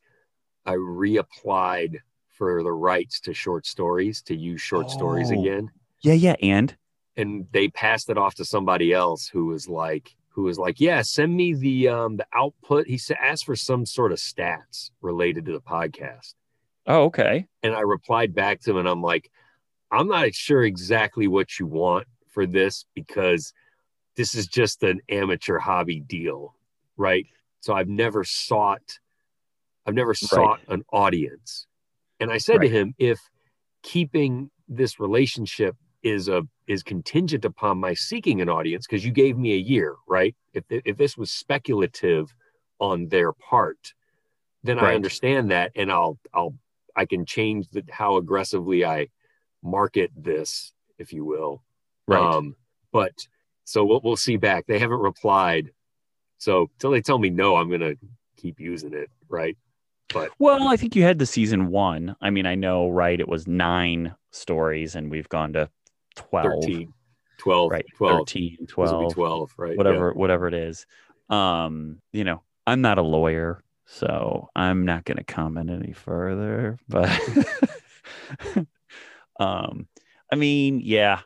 I 0.66 0.74
reapplied 0.74 1.98
for 2.28 2.64
the 2.64 2.72
rights 2.72 3.20
to 3.22 3.34
short 3.34 3.66
stories 3.68 4.22
to 4.24 4.36
use 4.36 4.62
short 4.62 4.90
stories 4.90 5.32
Oh. 5.32 5.40
again. 5.40 5.70
Yeah, 6.02 6.14
yeah. 6.14 6.36
And 6.42 6.76
And 7.18 7.48
they 7.52 7.68
passed 7.68 8.10
it 8.10 8.18
off 8.18 8.36
to 8.36 8.46
somebody 8.46 8.94
else 8.94 9.28
who 9.28 9.46
was 9.48 9.68
like 9.68 10.16
who 10.30 10.44
was 10.44 10.58
like, 10.58 10.80
Yeah, 10.80 11.02
send 11.04 11.36
me 11.36 11.54
the 11.54 11.90
um 11.90 12.18
the 12.18 12.26
output. 12.34 12.88
He 12.88 12.98
said 12.98 13.18
asked 13.22 13.46
for 13.46 13.56
some 13.56 13.86
sort 13.86 14.12
of 14.12 14.18
stats 14.18 14.90
related 15.02 15.46
to 15.46 15.52
the 15.52 15.62
podcast. 15.62 16.34
oh, 16.88 17.04
okay. 17.04 17.46
And 17.62 17.76
I 17.76 17.82
replied 17.82 18.34
back 18.34 18.62
to 18.62 18.72
him 18.72 18.78
and 18.78 18.88
I'm 18.90 19.02
like, 19.04 19.30
I'm 19.92 20.08
not 20.08 20.34
sure 20.34 20.64
exactly 20.64 21.28
what 21.28 21.60
you 21.60 21.68
want 21.68 22.08
for 22.32 22.46
this 22.46 22.86
because 22.96 23.54
this 24.16 24.36
is 24.36 24.48
just 24.48 24.84
an 24.84 25.02
amateur 25.10 25.60
hobby 25.60 26.00
deal, 26.00 26.56
right? 26.98 27.26
So 27.62 27.74
I've 27.74 27.90
never 27.90 28.24
sought 28.24 29.00
I've 29.86 29.96
never 29.96 30.14
sought 30.14 30.60
an 30.68 30.84
audience. 30.94 31.66
And 32.20 32.32
I 32.32 32.38
said 32.38 32.62
to 32.62 32.70
him, 32.70 32.94
if 33.00 33.20
keeping 33.82 34.52
this 34.68 35.00
relationship 35.00 35.76
is 36.04 36.28
a 36.28 36.44
is 36.68 36.84
contingent 36.84 37.44
upon 37.44 37.80
my 37.80 37.94
seeking 37.94 38.42
an 38.42 38.50
audience, 38.50 38.86
because 38.86 39.04
you 39.04 39.12
gave 39.12 39.38
me 39.38 39.54
a 39.54 39.58
year, 39.58 39.96
right? 40.08 40.36
If 40.54 40.64
if 40.70 40.98
this 40.98 41.18
was 41.18 41.32
speculative 41.32 42.34
on 42.80 43.08
their 43.08 43.34
part, 43.34 43.94
then 44.64 44.78
I 44.80 44.96
understand 44.96 45.52
that, 45.52 45.72
and 45.76 45.92
I'll 45.92 46.20
I'll 46.34 46.54
I 46.96 47.06
can 47.06 47.26
change 47.26 47.70
the, 47.70 47.84
how 47.90 48.18
aggressively 48.18 48.86
I 48.86 49.08
market 49.64 50.12
this, 50.16 50.74
if 50.98 51.14
you 51.14 51.26
will. 51.26 51.64
Right. 52.10 52.36
Um, 52.36 52.56
but 52.92 53.14
so 53.66 53.86
we'll 53.86 54.02
we'll 54.04 54.18
see 54.18 54.38
back. 54.38 54.66
They 54.68 54.80
haven't 54.80 55.00
replied. 55.00 55.72
So 56.38 56.70
till 56.80 56.92
they 56.92 57.02
tell 57.02 57.20
me 57.20 57.30
no, 57.30 57.56
I'm 57.56 57.70
gonna 57.70 57.96
keep 58.38 58.60
using 58.60 58.94
it, 58.94 59.10
right? 59.28 59.58
But 60.14 60.32
Well, 60.40 60.68
I 60.68 60.76
think 60.76 60.96
you 60.96 61.04
had 61.04 61.20
the 61.20 61.26
season 61.26 61.68
one. 61.68 62.16
I 62.22 62.32
mean, 62.32 62.46
I 62.46 62.56
know, 62.56 62.90
right? 62.90 63.20
It 63.20 63.28
was 63.28 63.48
nine 63.48 64.16
stories, 64.32 64.96
and 64.96 65.12
we've 65.12 65.30
gone 65.30 65.54
to 65.54 65.70
12, 66.16 66.64
13, 66.64 66.94
12, 67.38 67.72
right? 67.72 67.86
12, 67.96 68.18
13, 68.20 68.68
12, 68.68 69.14
12, 69.14 69.54
right? 69.58 69.78
whatever, 69.78 70.14
whatever 70.14 70.48
it 70.48 70.56
is. 70.56 70.88
Um, 71.30 72.02
you 72.12 72.24
know, 72.24 72.42
I'm 72.66 72.82
not 72.82 72.98
a 72.98 73.04
lawyer, 73.04 73.64
so 73.86 74.50
I'm 74.56 74.86
not 74.86 75.06
going 75.06 75.18
to 75.18 75.24
comment 75.24 75.70
any 75.70 75.94
further. 75.94 76.80
But, 76.88 77.10
um, 79.40 79.88
I 80.32 80.36
mean, 80.36 80.82
yeah, 80.84 81.22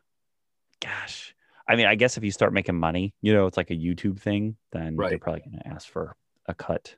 gosh, 0.84 1.36
I 1.68 1.76
mean, 1.76 1.86
I 1.86 1.96
guess 1.96 2.18
if 2.18 2.24
you 2.24 2.32
start 2.32 2.54
making 2.54 2.78
money, 2.78 3.14
you 3.22 3.34
know, 3.34 3.48
it's 3.48 3.58
like 3.58 3.72
a 3.72 3.76
YouTube 3.76 4.20
thing, 4.20 4.58
then 4.72 4.96
they're 4.98 5.18
probably 5.18 5.42
going 5.42 5.60
to 5.60 5.68
ask 5.68 5.88
for 5.88 6.16
a 6.48 6.54
cut. 6.54 6.96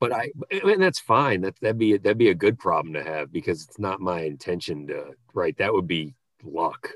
but 0.00 0.12
I 0.12 0.30
and 0.50 0.82
that's 0.82 0.98
fine. 1.00 1.42
That 1.42 1.54
that'd 1.60 1.78
be 1.78 1.96
that'd 1.98 2.16
be 2.18 2.30
a 2.30 2.34
good 2.34 2.58
problem 2.58 2.94
to 2.94 3.02
have 3.04 3.30
because 3.30 3.64
it's 3.64 3.78
not 3.78 4.00
my 4.00 4.22
intention 4.22 4.86
to 4.86 5.12
right. 5.34 5.56
That 5.58 5.72
would 5.72 5.86
be 5.86 6.14
luck. 6.42 6.90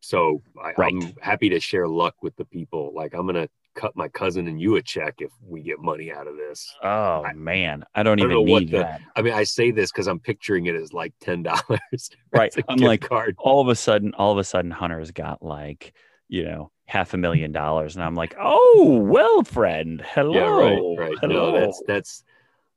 So 0.00 0.42
I, 0.62 0.72
Right. 0.76 0.92
I'm 0.92 1.14
happy 1.20 1.48
to 1.50 1.60
share 1.60 1.88
luck 1.88 2.16
with 2.22 2.36
the 2.36 2.44
people. 2.44 2.92
Like 2.94 3.14
I'm 3.14 3.26
gonna 3.26 3.48
cut 3.80 3.96
my 3.96 4.08
cousin 4.08 4.46
and 4.46 4.60
you 4.60 4.76
a 4.76 4.82
check 4.82 5.14
if 5.18 5.30
we 5.46 5.62
get 5.62 5.78
money 5.80 6.12
out 6.12 6.26
of 6.26 6.36
this. 6.36 6.70
Oh 6.82 7.22
I- 7.24 7.32
man, 7.32 7.84
I 7.94 8.02
don't 8.02 8.20
I 8.20 8.22
don't 8.24 8.30
even 8.32 8.46
know 8.46 8.52
what 8.52 8.60
need 8.62 8.70
the- 8.72 8.78
that. 8.78 9.00
I 9.16 9.22
mean, 9.22 9.32
I 9.32 9.44
say 9.44 9.70
this 9.70 9.90
because 9.90 10.06
I'm 10.06 10.20
picturing 10.20 10.66
it 10.66 10.74
as 10.74 10.92
like 10.92 11.12
ten 11.20 11.42
dollars. 11.50 12.10
Right. 12.32 12.54
I'm 12.68 12.78
like, 12.78 13.00
card. 13.02 13.36
all 13.38 13.60
of 13.60 13.68
a 13.68 13.74
sudden, 13.74 14.12
all 14.14 14.32
of 14.32 14.38
a 14.38 14.44
sudden, 14.44 14.70
Hunter's 14.70 15.10
got 15.10 15.42
like, 15.42 15.94
you 16.28 16.44
know, 16.44 16.70
half 16.86 17.14
a 17.14 17.16
million 17.16 17.52
dollars, 17.52 17.96
and 17.96 18.04
I'm 18.04 18.14
like, 18.16 18.34
oh, 18.38 18.98
well, 19.04 19.42
friend, 19.44 20.02
hello, 20.14 20.34
Yeah, 20.34 20.98
right, 20.98 21.08
right. 21.08 21.18
hello. 21.20 21.52
No, 21.52 21.60
that's 21.60 21.82
that's 21.86 22.24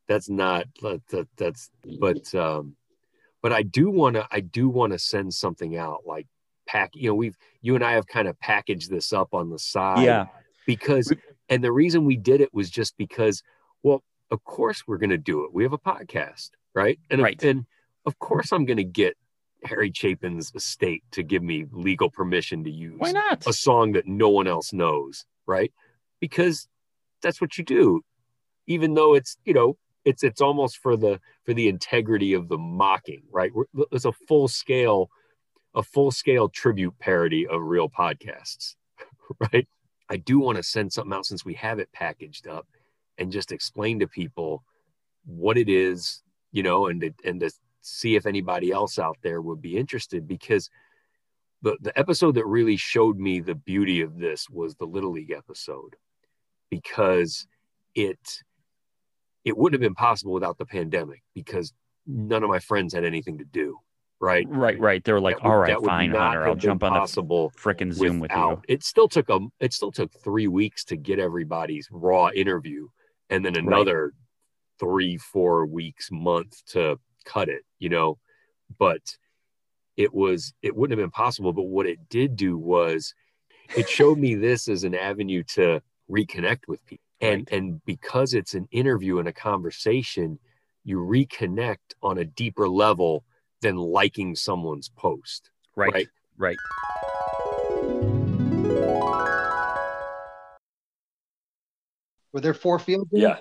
that's 0.07 0.29
not 0.29 0.67
that- 0.81 1.27
that's 1.37 1.69
but 1.99 2.33
um 2.35 2.75
but 3.41 3.51
I 3.51 3.63
do 3.63 3.89
want 3.89 4.15
to 4.15 4.27
I 4.31 4.39
do 4.39 4.69
want 4.69 4.93
to 4.93 4.99
send 4.99 5.33
something 5.33 5.75
out 5.77 6.03
like 6.05 6.27
pack 6.65 6.91
you 6.93 7.09
know 7.09 7.15
we've 7.15 7.37
you 7.61 7.75
and 7.75 7.83
I 7.83 7.91
have 7.93 8.07
kind 8.07 8.27
of 8.29 8.39
packaged 8.39 8.89
this 8.89 9.11
up 9.11 9.33
on 9.33 9.49
the 9.49 9.59
side 9.59 10.03
yeah, 10.05 10.27
because 10.65 11.11
and 11.49 11.63
the 11.63 11.71
reason 11.71 12.05
we 12.05 12.15
did 12.17 12.41
it 12.41 12.53
was 12.53 12.69
just 12.69 12.95
because 12.97 13.43
well 13.83 14.03
of 14.31 14.43
course 14.43 14.83
we're 14.87 14.97
going 14.97 15.09
to 15.09 15.17
do 15.17 15.43
it 15.45 15.53
we 15.53 15.63
have 15.63 15.73
a 15.73 15.77
podcast 15.77 16.51
right 16.73 16.99
and 17.09 17.21
Right. 17.21 17.41
and 17.43 17.65
of 18.05 18.17
course 18.19 18.51
I'm 18.51 18.65
going 18.65 18.77
to 18.77 18.83
get 18.83 19.15
Harry 19.63 19.91
Chapin's 19.91 20.51
estate 20.55 21.03
to 21.11 21.23
give 21.23 21.41
me 21.41 21.65
legal 21.71 22.09
permission 22.09 22.63
to 22.65 22.71
use 22.71 22.95
why 22.97 23.11
not? 23.11 23.47
a 23.47 23.53
song 23.53 23.93
that 23.93 24.05
no 24.05 24.27
one 24.29 24.45
else 24.45 24.73
knows, 24.73 25.25
right? 25.45 25.71
Because 26.19 26.67
that's 27.21 27.39
what 27.39 27.57
you 27.57 27.63
do. 27.63 28.01
Even 28.67 28.93
though 28.93 29.13
it's, 29.13 29.37
you 29.45 29.53
know, 29.53 29.77
it's 30.03 30.21
it's 30.21 30.41
almost 30.41 30.79
for 30.79 30.97
the 30.97 31.21
for 31.45 31.53
the 31.53 31.69
integrity 31.69 32.33
of 32.33 32.49
the 32.49 32.57
mocking, 32.57 33.23
right? 33.31 33.51
It's 33.93 34.03
a 34.03 34.11
full 34.11 34.49
scale 34.49 35.09
a 35.75 35.81
full 35.81 36.11
scale 36.11 36.49
tribute 36.49 36.99
parody 36.99 37.47
of 37.47 37.61
real 37.61 37.87
podcasts, 37.89 38.75
right? 39.53 39.65
I 40.13 40.17
do 40.17 40.37
want 40.37 40.57
to 40.57 40.63
send 40.63 40.93
something 40.93 41.11
out 41.11 41.25
since 41.25 41.43
we 41.43 41.55
have 41.55 41.79
it 41.79 41.91
packaged 41.91 42.47
up 42.47 42.67
and 43.17 43.31
just 43.31 43.51
explain 43.51 43.99
to 43.99 44.07
people 44.07 44.63
what 45.25 45.57
it 45.57 45.69
is, 45.69 46.21
you 46.51 46.61
know, 46.61 46.85
and 46.85 47.01
to, 47.01 47.13
and 47.25 47.39
to 47.39 47.49
see 47.81 48.15
if 48.15 48.27
anybody 48.27 48.71
else 48.71 48.99
out 48.99 49.17
there 49.23 49.41
would 49.41 49.59
be 49.59 49.75
interested 49.75 50.27
because 50.27 50.69
the, 51.63 51.75
the 51.81 51.97
episode 51.97 52.35
that 52.35 52.45
really 52.45 52.77
showed 52.77 53.17
me 53.17 53.39
the 53.39 53.55
beauty 53.55 54.01
of 54.01 54.19
this 54.19 54.47
was 54.51 54.75
the 54.75 54.85
little 54.85 55.13
league 55.13 55.31
episode 55.31 55.95
because 56.69 57.47
it 57.95 58.43
it 59.45 59.57
wouldn't 59.57 59.81
have 59.81 59.87
been 59.87 59.95
possible 59.95 60.31
without 60.31 60.59
the 60.59 60.65
pandemic 60.65 61.23
because 61.33 61.73
none 62.05 62.43
of 62.43 62.49
my 62.49 62.59
friends 62.59 62.93
had 62.93 63.03
anything 63.03 63.39
to 63.39 63.45
do 63.45 63.79
right 64.23 64.47
Right, 64.47 64.79
right. 64.79 65.03
They 65.03 65.11
were 65.11 65.19
like, 65.19 65.43
would- 65.43 65.49
all 65.49 65.57
right, 65.57 65.77
fine, 65.83 66.11
Hunter, 66.11 66.47
I'll 66.47 66.55
jump 66.55 66.83
on 66.83 66.93
the 66.93 66.99
possible 66.99 67.51
frickin' 67.61 67.91
Zoom 67.93 68.19
with 68.19 68.31
you. 68.31 68.61
it 68.67 68.83
still 68.83 69.07
took 69.09 69.29
a 69.29 69.39
it 69.59 69.73
still 69.73 69.91
took 69.91 70.11
three 70.23 70.47
weeks 70.47 70.83
to 70.85 70.95
get 70.95 71.19
everybody's 71.19 71.87
raw 71.91 72.29
interview 72.29 72.87
and 73.29 73.43
then 73.45 73.55
another 73.57 74.13
three 74.79 75.17
four 75.17 75.65
weeks 75.65 76.09
month 76.11 76.63
to 76.65 76.97
cut 77.25 77.47
it 77.49 77.63
you 77.79 77.89
know 77.89 78.17
but 78.79 79.01
it 79.97 80.13
was 80.13 80.53
it 80.61 80.75
wouldn't 80.75 80.97
have 80.97 81.03
been 81.03 81.11
possible 81.11 81.53
but 81.53 81.63
what 81.63 81.85
it 81.85 81.99
did 82.09 82.35
do 82.35 82.57
was 82.57 83.13
it 83.77 83.87
showed 83.87 84.17
me 84.17 84.35
this 84.35 84.67
as 84.67 84.83
an 84.83 84.95
avenue 84.95 85.43
to 85.43 85.81
reconnect 86.09 86.67
with 86.67 86.83
people 86.85 87.03
and 87.21 87.47
and 87.51 87.83
because 87.85 88.33
it's 88.33 88.55
an 88.55 88.67
interview 88.71 89.19
and 89.19 89.27
a 89.27 89.33
conversation 89.33 90.37
you 90.83 90.97
reconnect 90.97 91.93
on 92.01 92.17
a 92.17 92.25
deeper 92.25 92.67
level 92.67 93.23
than 93.63 93.75
liking 93.77 94.35
someone's 94.35 94.89
post 94.89 95.49
Right, 95.75 95.91
right. 95.91 96.07
right. 96.37 96.57
Were 102.31 102.41
there 102.41 102.53
four 102.53 102.79
fields? 102.79 103.11
in? 103.13 103.21
Yeah. 103.21 103.37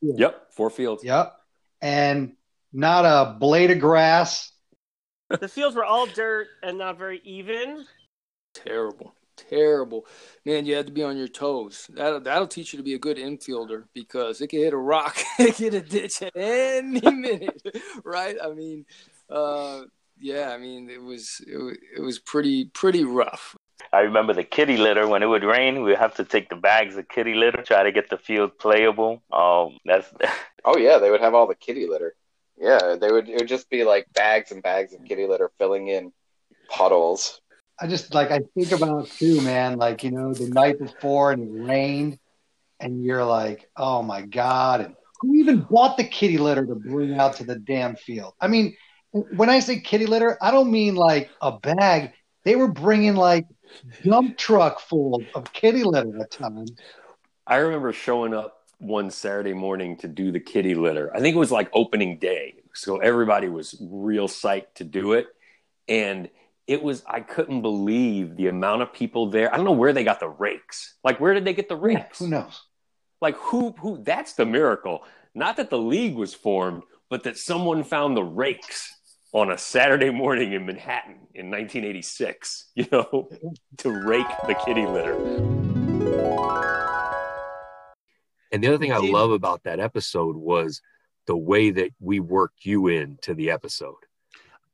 Yeah. 0.00 0.14
Yep. 0.16 0.52
Four 0.52 0.70
fields. 0.70 1.04
Yep. 1.04 1.34
And 1.80 2.32
not 2.72 3.04
a 3.04 3.38
blade 3.38 3.70
of 3.70 3.80
grass. 3.80 4.52
The 5.28 5.48
fields 5.48 5.76
were 5.76 5.84
all 5.84 6.06
dirt 6.06 6.48
and 6.62 6.78
not 6.78 6.98
very 6.98 7.20
even. 7.24 7.84
Terrible, 8.54 9.14
terrible. 9.36 10.06
Man, 10.46 10.64
you 10.66 10.74
had 10.74 10.86
to 10.86 10.92
be 10.92 11.02
on 11.02 11.16
your 11.18 11.28
toes. 11.28 11.88
That'll 11.92 12.20
that'll 12.20 12.48
teach 12.48 12.72
you 12.72 12.78
to 12.78 12.82
be 12.82 12.94
a 12.94 12.98
good 12.98 13.18
infielder 13.18 13.84
because 13.94 14.40
it 14.40 14.48
can 14.48 14.60
hit 14.60 14.72
a 14.72 14.76
rock, 14.78 15.16
it 15.38 15.54
can 15.54 15.72
hit 15.72 15.74
a 15.74 15.80
ditch 15.80 16.22
at 16.22 16.32
any 16.34 17.00
minute, 17.10 17.60
right? 18.04 18.36
I 18.42 18.52
mean, 18.54 18.86
uh, 19.30 19.82
yeah, 20.18 20.50
I 20.50 20.58
mean 20.58 20.90
it 20.90 21.02
was 21.02 21.40
it, 21.46 21.78
it 21.96 22.00
was 22.00 22.18
pretty 22.18 22.66
pretty 22.66 23.04
rough. 23.04 23.56
I 23.92 24.00
remember 24.00 24.34
the 24.34 24.44
kitty 24.44 24.76
litter 24.76 25.06
when 25.06 25.22
it 25.22 25.26
would 25.26 25.44
rain. 25.44 25.76
We 25.76 25.90
would 25.90 25.98
have 25.98 26.14
to 26.16 26.24
take 26.24 26.50
the 26.50 26.56
bags 26.56 26.96
of 26.96 27.08
kitty 27.08 27.34
litter, 27.34 27.62
try 27.62 27.84
to 27.84 27.92
get 27.92 28.10
the 28.10 28.18
field 28.18 28.58
playable. 28.58 29.22
Um, 29.32 29.78
that's 29.84 30.12
Oh 30.64 30.76
yeah, 30.76 30.98
they 30.98 31.10
would 31.10 31.20
have 31.20 31.34
all 31.34 31.46
the 31.46 31.54
kitty 31.54 31.86
litter. 31.86 32.14
Yeah, 32.58 32.96
they 33.00 33.10
would. 33.10 33.28
It 33.28 33.36
would 33.36 33.48
just 33.48 33.70
be 33.70 33.84
like 33.84 34.12
bags 34.12 34.50
and 34.50 34.62
bags 34.62 34.92
of 34.92 35.04
kitty 35.04 35.26
litter 35.26 35.50
filling 35.58 35.88
in 35.88 36.12
puddles. 36.68 37.40
I 37.80 37.86
just 37.86 38.12
like 38.12 38.30
I 38.30 38.40
think 38.54 38.72
about 38.72 39.06
it 39.06 39.12
too, 39.12 39.40
man. 39.40 39.78
Like 39.78 40.02
you 40.02 40.10
know, 40.10 40.34
the 40.34 40.48
night 40.48 40.78
before 40.78 41.32
and 41.32 41.42
it 41.42 41.62
rained, 41.62 42.18
and 42.80 43.04
you're 43.04 43.24
like, 43.24 43.70
oh 43.76 44.02
my 44.02 44.22
god! 44.22 44.80
And 44.80 44.96
who 45.20 45.36
even 45.36 45.60
bought 45.60 45.96
the 45.96 46.04
kitty 46.04 46.38
litter 46.38 46.66
to 46.66 46.74
bring 46.74 47.18
out 47.18 47.36
to 47.36 47.44
the 47.44 47.56
damn 47.56 47.94
field? 47.94 48.34
I 48.40 48.48
mean, 48.48 48.76
when 49.36 49.48
I 49.48 49.60
say 49.60 49.80
kitty 49.80 50.06
litter, 50.06 50.38
I 50.40 50.50
don't 50.50 50.70
mean 50.70 50.94
like 50.94 51.30
a 51.40 51.52
bag. 51.52 52.12
They 52.44 52.56
were 52.56 52.68
bringing 52.68 53.14
like 53.14 53.46
dump 54.04 54.38
truck 54.38 54.80
full 54.80 55.22
of 55.34 55.52
kitty 55.52 55.84
litter 55.84 56.20
at 56.20 56.30
times. 56.30 56.72
I 57.46 57.56
remember 57.56 57.92
showing 57.92 58.34
up 58.34 58.58
one 58.78 59.10
Saturday 59.10 59.54
morning 59.54 59.96
to 59.98 60.08
do 60.08 60.30
the 60.30 60.40
kitty 60.40 60.74
litter. 60.74 61.14
I 61.14 61.20
think 61.20 61.34
it 61.34 61.38
was 61.38 61.50
like 61.50 61.68
opening 61.72 62.18
day. 62.18 62.54
So 62.74 62.98
everybody 62.98 63.48
was 63.48 63.74
real 63.80 64.28
psyched 64.28 64.74
to 64.76 64.84
do 64.84 65.14
it. 65.14 65.26
And 65.88 66.28
it 66.66 66.82
was, 66.82 67.02
I 67.06 67.20
couldn't 67.20 67.62
believe 67.62 68.36
the 68.36 68.48
amount 68.48 68.82
of 68.82 68.92
people 68.92 69.30
there. 69.30 69.52
I 69.52 69.56
don't 69.56 69.64
know 69.64 69.72
where 69.72 69.92
they 69.92 70.04
got 70.04 70.20
the 70.20 70.28
rakes. 70.28 70.94
Like, 71.02 71.18
where 71.18 71.34
did 71.34 71.44
they 71.44 71.54
get 71.54 71.68
the 71.68 71.76
rakes? 71.76 72.18
Who 72.18 72.28
knows? 72.28 72.62
Like, 73.20 73.36
who, 73.36 73.74
who, 73.78 74.02
that's 74.04 74.34
the 74.34 74.46
miracle. 74.46 75.02
Not 75.34 75.56
that 75.56 75.70
the 75.70 75.78
league 75.78 76.14
was 76.14 76.34
formed, 76.34 76.82
but 77.08 77.24
that 77.24 77.38
someone 77.38 77.84
found 77.84 78.16
the 78.16 78.22
rakes 78.22 78.97
on 79.32 79.50
a 79.50 79.58
Saturday 79.58 80.10
morning 80.10 80.52
in 80.52 80.64
Manhattan 80.66 81.14
in 81.34 81.50
1986, 81.50 82.70
you 82.74 82.86
know, 82.90 83.28
to 83.78 83.90
rake 83.90 84.26
the 84.46 84.54
kitty 84.64 84.86
litter. 84.86 85.16
And 88.50 88.62
the 88.64 88.68
other 88.68 88.78
thing 88.78 88.92
I 88.92 88.98
love 88.98 89.30
about 89.30 89.64
that 89.64 89.78
episode 89.78 90.36
was 90.36 90.80
the 91.26 91.36
way 91.36 91.70
that 91.70 91.90
we 92.00 92.20
worked 92.20 92.64
you 92.64 92.86
into 92.88 93.34
the 93.34 93.50
episode. 93.50 93.94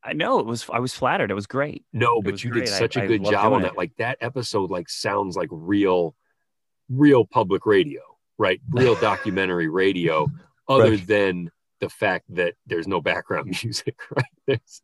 I 0.04 0.12
know 0.12 0.38
it 0.38 0.46
was. 0.46 0.66
I 0.70 0.78
was 0.78 0.92
flattered. 0.94 1.30
It 1.30 1.34
was 1.34 1.46
great. 1.46 1.84
No, 1.92 2.18
It 2.18 2.24
but 2.24 2.44
you 2.44 2.50
great. 2.50 2.66
did 2.66 2.74
such 2.74 2.96
a 2.96 3.02
I 3.02 3.06
good 3.06 3.24
job 3.24 3.52
on 3.52 3.62
that. 3.62 3.72
it. 3.72 3.76
Like 3.76 3.96
that 3.96 4.18
episode, 4.20 4.70
like 4.70 4.88
sounds 4.88 5.34
like 5.36 5.48
real, 5.50 6.14
real 6.88 7.24
public 7.24 7.66
radio, 7.66 8.00
right? 8.38 8.60
Real 8.70 8.94
documentary 9.00 9.68
radio. 9.68 10.28
Other 10.68 10.90
Right. 10.92 11.06
than 11.06 11.50
the 11.84 11.90
fact 11.90 12.24
that 12.34 12.54
there's 12.66 12.88
no 12.88 13.02
background 13.02 13.46
music, 13.62 14.00
right? 14.16 14.24
There's, 14.46 14.80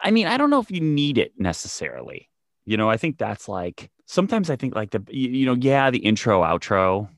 I 0.00 0.10
mean, 0.10 0.26
I 0.26 0.36
don't 0.36 0.50
know 0.50 0.60
if 0.60 0.70
you 0.70 0.80
need 0.80 1.16
it 1.16 1.32
necessarily. 1.38 2.28
You 2.64 2.76
know, 2.76 2.90
I 2.90 2.96
think 2.96 3.18
that's 3.18 3.48
like 3.48 3.90
sometimes 4.06 4.50
I 4.50 4.56
think 4.56 4.74
like 4.74 4.90
the 4.90 5.02
you, 5.08 5.30
you 5.30 5.46
know, 5.46 5.54
yeah, 5.54 5.90
the 5.90 5.98
intro, 5.98 6.42
outro, 6.42 7.08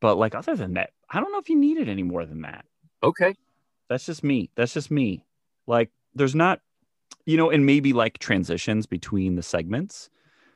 but 0.00 0.16
like 0.16 0.34
other 0.34 0.56
than 0.56 0.74
that, 0.74 0.90
I 1.10 1.20
don't 1.20 1.32
know 1.32 1.38
if 1.38 1.50
you 1.50 1.56
need 1.56 1.76
it 1.76 1.88
any 1.88 2.02
more 2.02 2.24
than 2.24 2.42
that. 2.42 2.64
okay. 3.02 3.34
That's 3.90 4.06
just 4.06 4.24
me. 4.24 4.48
That's 4.54 4.72
just 4.72 4.90
me. 4.90 5.26
Like 5.66 5.90
there's 6.14 6.34
not, 6.34 6.60
you 7.26 7.36
know, 7.36 7.50
and 7.50 7.66
maybe 7.66 7.92
like 7.92 8.16
transitions 8.18 8.86
between 8.86 9.34
the 9.34 9.42
segments, 9.42 10.08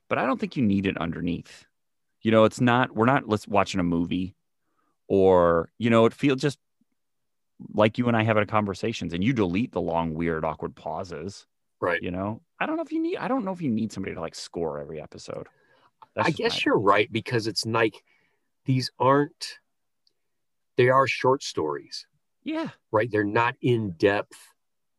but 0.08 0.16
I 0.16 0.24
don't 0.24 0.40
think 0.40 0.56
you 0.56 0.62
need 0.62 0.86
it 0.86 0.96
underneath. 0.96 1.66
You 2.22 2.30
know, 2.30 2.44
it's 2.44 2.62
not. 2.62 2.96
We're 2.96 3.04
not. 3.04 3.28
Let's 3.28 3.46
watching 3.46 3.78
a 3.78 3.82
movie, 3.84 4.34
or 5.06 5.68
you 5.76 5.90
know, 5.90 6.06
it 6.06 6.14
feels 6.14 6.40
just. 6.40 6.58
Like 7.72 7.98
you 7.98 8.08
and 8.08 8.16
I 8.16 8.22
having 8.22 8.46
conversations, 8.46 9.12
and 9.12 9.22
you 9.24 9.32
delete 9.32 9.72
the 9.72 9.80
long, 9.80 10.14
weird, 10.14 10.44
awkward 10.44 10.74
pauses. 10.74 11.46
Right. 11.80 12.02
You 12.02 12.10
know, 12.10 12.42
I 12.58 12.66
don't 12.66 12.76
know 12.76 12.82
if 12.82 12.92
you 12.92 13.00
need. 13.00 13.16
I 13.18 13.28
don't 13.28 13.44
know 13.44 13.52
if 13.52 13.60
you 13.60 13.70
need 13.70 13.92
somebody 13.92 14.14
to 14.14 14.20
like 14.20 14.34
score 14.34 14.78
every 14.80 15.00
episode. 15.00 15.46
That's 16.14 16.28
I 16.28 16.30
guess 16.30 16.64
you're 16.64 16.78
right 16.78 17.10
because 17.12 17.46
it's 17.46 17.66
like 17.66 18.02
these 18.64 18.90
aren't 18.98 19.58
they 20.76 20.88
are 20.88 21.06
short 21.06 21.42
stories, 21.42 22.06
Yeah. 22.44 22.68
right? 22.92 23.10
They're 23.10 23.24
not 23.24 23.54
in 23.62 23.92
depth. 23.92 24.36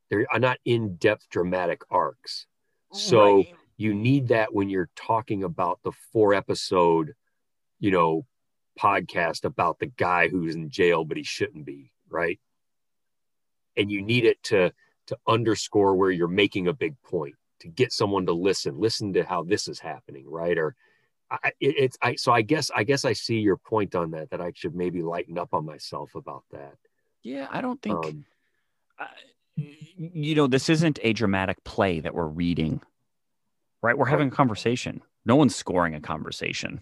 They're 0.10 0.26
uh, 0.34 0.40
not 0.40 0.58
in 0.66 0.96
depth 0.96 1.28
dramatic 1.30 1.82
arcs. 1.92 2.48
So 2.94 3.38
Right. 3.38 3.56
you 3.78 3.94
need 3.94 4.30
that 4.30 4.54
when 4.54 4.70
you're 4.70 4.90
talking 4.96 5.44
about 5.44 5.80
the 5.84 5.92
four 5.92 6.34
episode, 6.34 7.14
you 7.80 7.92
know, 7.92 8.26
podcast 8.80 9.44
about 9.44 9.80
the 9.80 9.88
guy 9.88 10.28
who's 10.30 10.56
in 10.56 10.70
jail 10.70 11.04
but 11.06 11.18
he 11.18 11.24
shouldn't 11.24 11.66
be, 11.66 11.92
right? 12.10 12.40
And 13.78 13.92
you 13.92 14.02
need 14.02 14.26
it 14.26 14.42
to 14.44 14.72
to 15.08 15.18
underscore 15.28 15.96
where 15.96 16.12
you're 16.12 16.28
making 16.28 16.68
a 16.68 16.74
big 16.74 17.02
point, 17.02 17.36
to 17.62 17.68
get 17.70 17.94
someone 17.94 18.26
to 18.26 18.34
listen, 18.34 18.78
listen 18.78 19.14
to 19.14 19.24
how 19.24 19.44
this 19.44 19.68
is 19.68 19.80
happening, 19.80 20.26
right? 20.28 20.58
Or 20.58 20.76
I, 21.30 21.52
it, 21.60 21.76
it's 21.78 21.98
I 22.02 22.16
so 22.16 22.32
I 22.32 22.42
guess 22.42 22.72
I 22.76 22.84
guess 22.84 23.06
I 23.06 23.14
see 23.14 23.40
your 23.40 23.58
point 23.58 23.96
on 23.96 24.12
that 24.12 24.32
that 24.32 24.42
I 24.42 24.52
should 24.56 24.76
maybe 24.76 25.02
lighten 25.02 25.38
up 25.38 25.54
on 25.54 25.66
myself 25.66 26.16
about 26.16 26.44
that. 26.52 26.76
Yeah, 27.24 27.48
I 27.52 27.62
don't 27.62 27.82
think. 27.82 28.06
Um, 28.06 28.26
you 29.98 30.36
know, 30.36 30.48
this 30.48 30.70
isn't 30.70 31.00
a 31.02 31.14
dramatic 31.14 31.64
play 31.64 32.00
that 32.00 32.14
we're 32.14 32.28
reading, 32.28 32.82
right? 33.82 33.98
We're 33.98 34.06
having 34.06 34.28
a 34.28 34.32
conversation. 34.32 35.02
No 35.26 35.36
one's 35.36 35.56
scoring 35.56 35.96
a 35.96 36.02
conversation. 36.02 36.82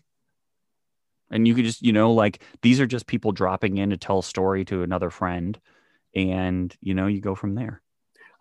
And 1.32 1.48
you 1.48 1.56
could 1.56 1.66
just, 1.66 1.82
you 1.82 1.94
know, 1.94 2.12
like 2.12 2.44
these 2.62 2.80
are 2.80 2.86
just 2.86 3.08
people 3.08 3.32
dropping 3.32 3.78
in 3.78 3.90
to 3.90 3.98
tell 3.98 4.20
a 4.20 4.24
story 4.24 4.66
to 4.66 4.84
another 4.84 5.10
friend. 5.10 5.60
And, 6.16 6.76
you 6.82 6.94
know, 6.94 7.08
you 7.08 7.20
go 7.20 7.36
from 7.36 7.56
there. 7.56 7.82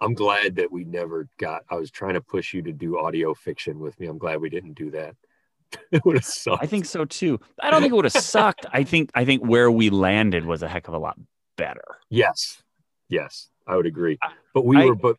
I'm 0.00 0.14
glad 0.14 0.56
that 0.56 0.70
we 0.70 0.84
never 0.84 1.28
got. 1.38 1.64
I 1.70 1.76
was 1.76 1.90
trying 1.90 2.14
to 2.14 2.20
push 2.20 2.52
you 2.52 2.62
to 2.62 2.72
do 2.72 2.98
audio 2.98 3.34
fiction 3.34 3.78
with 3.78 3.98
me. 3.98 4.06
I'm 4.06 4.18
glad 4.18 4.40
we 4.40 4.50
didn't 4.50 4.74
do 4.74 4.90
that. 4.92 5.16
it 5.90 6.04
would 6.04 6.16
have 6.16 6.24
sucked. 6.24 6.62
I 6.62 6.66
think 6.66 6.84
so 6.84 7.04
too. 7.04 7.40
I 7.60 7.70
don't 7.70 7.80
think 7.80 7.92
it 7.92 7.96
would 7.96 8.04
have 8.04 8.12
sucked. 8.12 8.66
I 8.72 8.84
think, 8.84 9.10
I 9.14 9.24
think 9.24 9.42
where 9.42 9.70
we 9.70 9.90
landed 9.90 10.44
was 10.44 10.62
a 10.62 10.68
heck 10.68 10.88
of 10.88 10.94
a 10.94 10.98
lot 10.98 11.18
better. 11.56 11.84
Yes, 12.10 12.62
yes, 13.08 13.48
I 13.66 13.76
would 13.76 13.86
agree. 13.86 14.18
But 14.52 14.64
we 14.64 14.76
I- 14.76 14.86
were, 14.86 14.94
but 14.94 15.16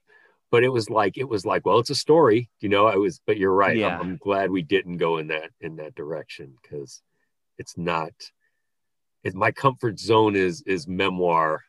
but 0.52 0.64
it 0.64 0.70
was 0.70 0.90
like 0.90 1.18
it 1.18 1.28
was 1.28 1.46
like, 1.46 1.66
well, 1.66 1.80
it's 1.80 1.90
a 1.90 1.96
story, 1.96 2.50
you 2.60 2.70
know. 2.70 2.88
I 2.88 2.96
was, 2.96 3.20
but 3.26 3.38
you're 3.38 3.52
right. 3.52 3.82
I'm- 3.82 4.00
I'm, 4.00 4.18
glad 4.18 4.52
we 4.52 4.62
didn't 4.62 4.98
go 4.98 5.18
in 5.18 5.28
that 5.28 5.50
in 5.60 5.78
that 5.78 5.96
direction 5.96 6.54
because 6.62 7.02
it's 7.58 7.78
not. 7.78 8.14
It, 9.24 9.34
my 9.34 9.52
comfort 9.52 10.00
zone 10.00 10.36
is 10.36 10.62
is 10.62 10.88
memoir, 10.88 11.64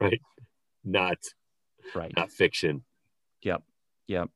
right? 0.00 0.20
Not 0.84 1.18
right. 1.94 2.12
Not 2.16 2.30
fiction. 2.30 2.84
Yep. 3.42 3.62
Yep. 4.08 4.28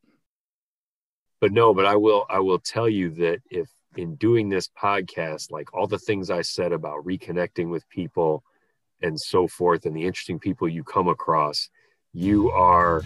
but 1.41 1.51
no 1.51 1.73
but 1.73 1.85
i 1.85 1.95
will 1.95 2.25
i 2.29 2.39
will 2.39 2.59
tell 2.59 2.87
you 2.87 3.09
that 3.09 3.41
if 3.51 3.69
in 3.97 4.15
doing 4.15 4.47
this 4.49 4.69
podcast 4.81 5.51
like 5.51 5.73
all 5.73 5.85
the 5.85 5.99
things 5.99 6.29
i 6.29 6.41
said 6.41 6.71
about 6.71 7.05
reconnecting 7.05 7.69
with 7.69 7.87
people 7.89 8.41
and 9.01 9.19
so 9.19 9.47
forth 9.47 9.85
and 9.85 9.95
the 9.95 10.03
interesting 10.03 10.39
people 10.39 10.67
you 10.67 10.81
come 10.83 11.09
across 11.09 11.69
you 12.13 12.49
are 12.51 13.01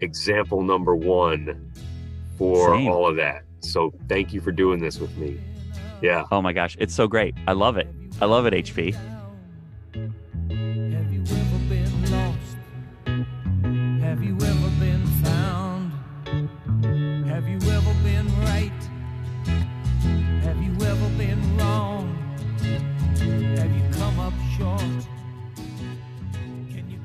example 0.00 0.62
number 0.62 0.96
one 0.96 1.70
for 2.38 2.74
Same. 2.74 2.88
all 2.88 3.06
of 3.06 3.16
that 3.16 3.42
so 3.60 3.92
thank 4.08 4.32
you 4.32 4.40
for 4.40 4.52
doing 4.52 4.80
this 4.80 4.98
with 4.98 5.14
me 5.18 5.38
yeah 6.00 6.24
Oh 6.30 6.42
my 6.42 6.52
gosh. 6.52 6.76
It's 6.78 6.94
so 6.94 7.08
great. 7.08 7.34
I 7.46 7.52
love 7.52 7.76
it. 7.78 7.88
I 8.20 8.26
love 8.26 8.44
it, 8.46 8.52
HP. 8.52 8.94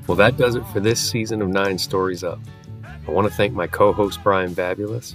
Well, 0.06 0.16
that 0.16 0.36
does 0.36 0.56
it 0.56 0.66
for 0.66 0.80
this 0.80 1.00
season 1.00 1.40
of 1.40 1.48
Nine 1.48 1.78
Stories 1.78 2.24
Up. 2.24 2.40
I 2.84 3.10
want 3.10 3.28
to 3.28 3.34
thank 3.34 3.54
my 3.54 3.66
co 3.66 3.92
host 3.92 4.22
Brian 4.22 4.54
Babulous, 4.54 5.14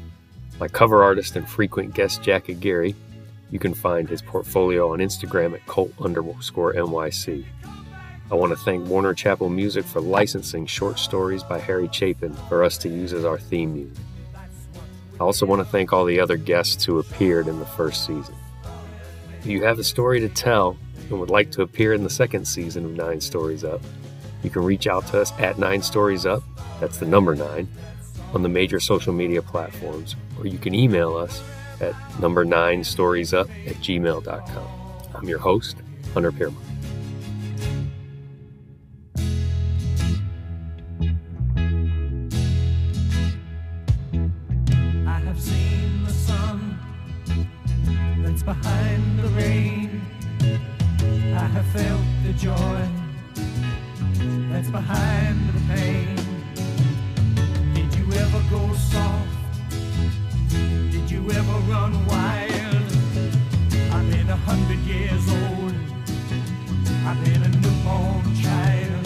my 0.59 0.67
cover 0.67 1.03
artist 1.03 1.35
and 1.35 1.47
frequent 1.47 1.93
guest 1.93 2.21
Jack 2.21 2.49
Aguirre. 2.49 2.95
You 3.51 3.59
can 3.59 3.73
find 3.73 4.09
his 4.09 4.21
portfolio 4.21 4.91
on 4.91 4.99
Instagram 4.99 5.53
at 5.53 5.65
Colt 5.67 5.93
underscore 5.99 6.73
NYC. 6.73 7.45
I 8.29 8.35
want 8.35 8.51
to 8.51 8.57
thank 8.57 8.87
Warner 8.87 9.13
Chappell 9.13 9.49
Music 9.49 9.85
for 9.85 10.01
licensing 10.01 10.65
short 10.65 10.99
stories 10.99 11.43
by 11.43 11.59
Harry 11.59 11.89
Chapin 11.91 12.33
for 12.49 12.63
us 12.63 12.77
to 12.79 12.89
use 12.89 13.13
as 13.13 13.23
our 13.23 13.37
theme 13.37 13.73
music. 13.73 14.03
I 15.19 15.23
also 15.23 15.45
want 15.45 15.61
to 15.61 15.65
thank 15.65 15.93
all 15.93 16.05
the 16.05 16.19
other 16.19 16.37
guests 16.37 16.83
who 16.83 16.99
appeared 16.99 17.47
in 17.47 17.59
the 17.59 17.65
first 17.65 18.05
season. 18.05 18.35
If 19.39 19.45
you 19.45 19.63
have 19.63 19.79
a 19.79 19.83
story 19.83 20.19
to 20.19 20.29
tell 20.29 20.77
and 21.09 21.19
would 21.19 21.29
like 21.29 21.51
to 21.51 21.61
appear 21.61 21.93
in 21.93 22.03
the 22.03 22.09
second 22.09 22.45
season 22.45 22.85
of 22.85 22.91
Nine 22.91 23.21
Stories 23.21 23.63
Up, 23.63 23.81
you 24.43 24.49
can 24.49 24.63
reach 24.63 24.87
out 24.87 25.07
to 25.07 25.21
us 25.21 25.31
at 25.39 25.57
Nine 25.57 25.81
Stories 25.81 26.25
Up, 26.25 26.43
that's 26.79 26.97
the 26.97 27.05
number 27.05 27.35
nine, 27.35 27.67
on 28.33 28.43
the 28.43 28.49
major 28.49 28.79
social 28.79 29.13
media 29.13 29.41
platforms, 29.41 30.15
or 30.37 30.47
you 30.47 30.57
can 30.57 30.75
email 30.75 31.15
us 31.15 31.41
at 31.81 31.93
number 32.19 32.43
nine 32.43 32.83
stories 32.83 33.33
up 33.33 33.49
at 33.65 33.75
gmail.com. 33.75 34.67
I'm 35.15 35.27
your 35.27 35.39
host, 35.39 35.77
Hunter 36.13 36.31
Piermont. 36.31 36.66
behind 54.87 55.49
the 55.49 55.73
pain. 55.73 56.15
Did 57.73 57.93
you 57.95 58.05
ever 58.23 58.41
go 58.49 58.73
soft? 58.73 59.27
Did 60.91 61.11
you 61.11 61.29
ever 61.29 61.57
run 61.71 61.93
wild? 62.05 62.89
I've 63.91 64.09
been 64.09 64.29
a 64.29 64.39
hundred 64.49 64.79
years 64.79 65.27
old. 65.43 65.73
I've 67.05 67.21
been 67.25 67.43
a 67.43 67.49
newborn 67.49 68.35
child. 68.41 68.96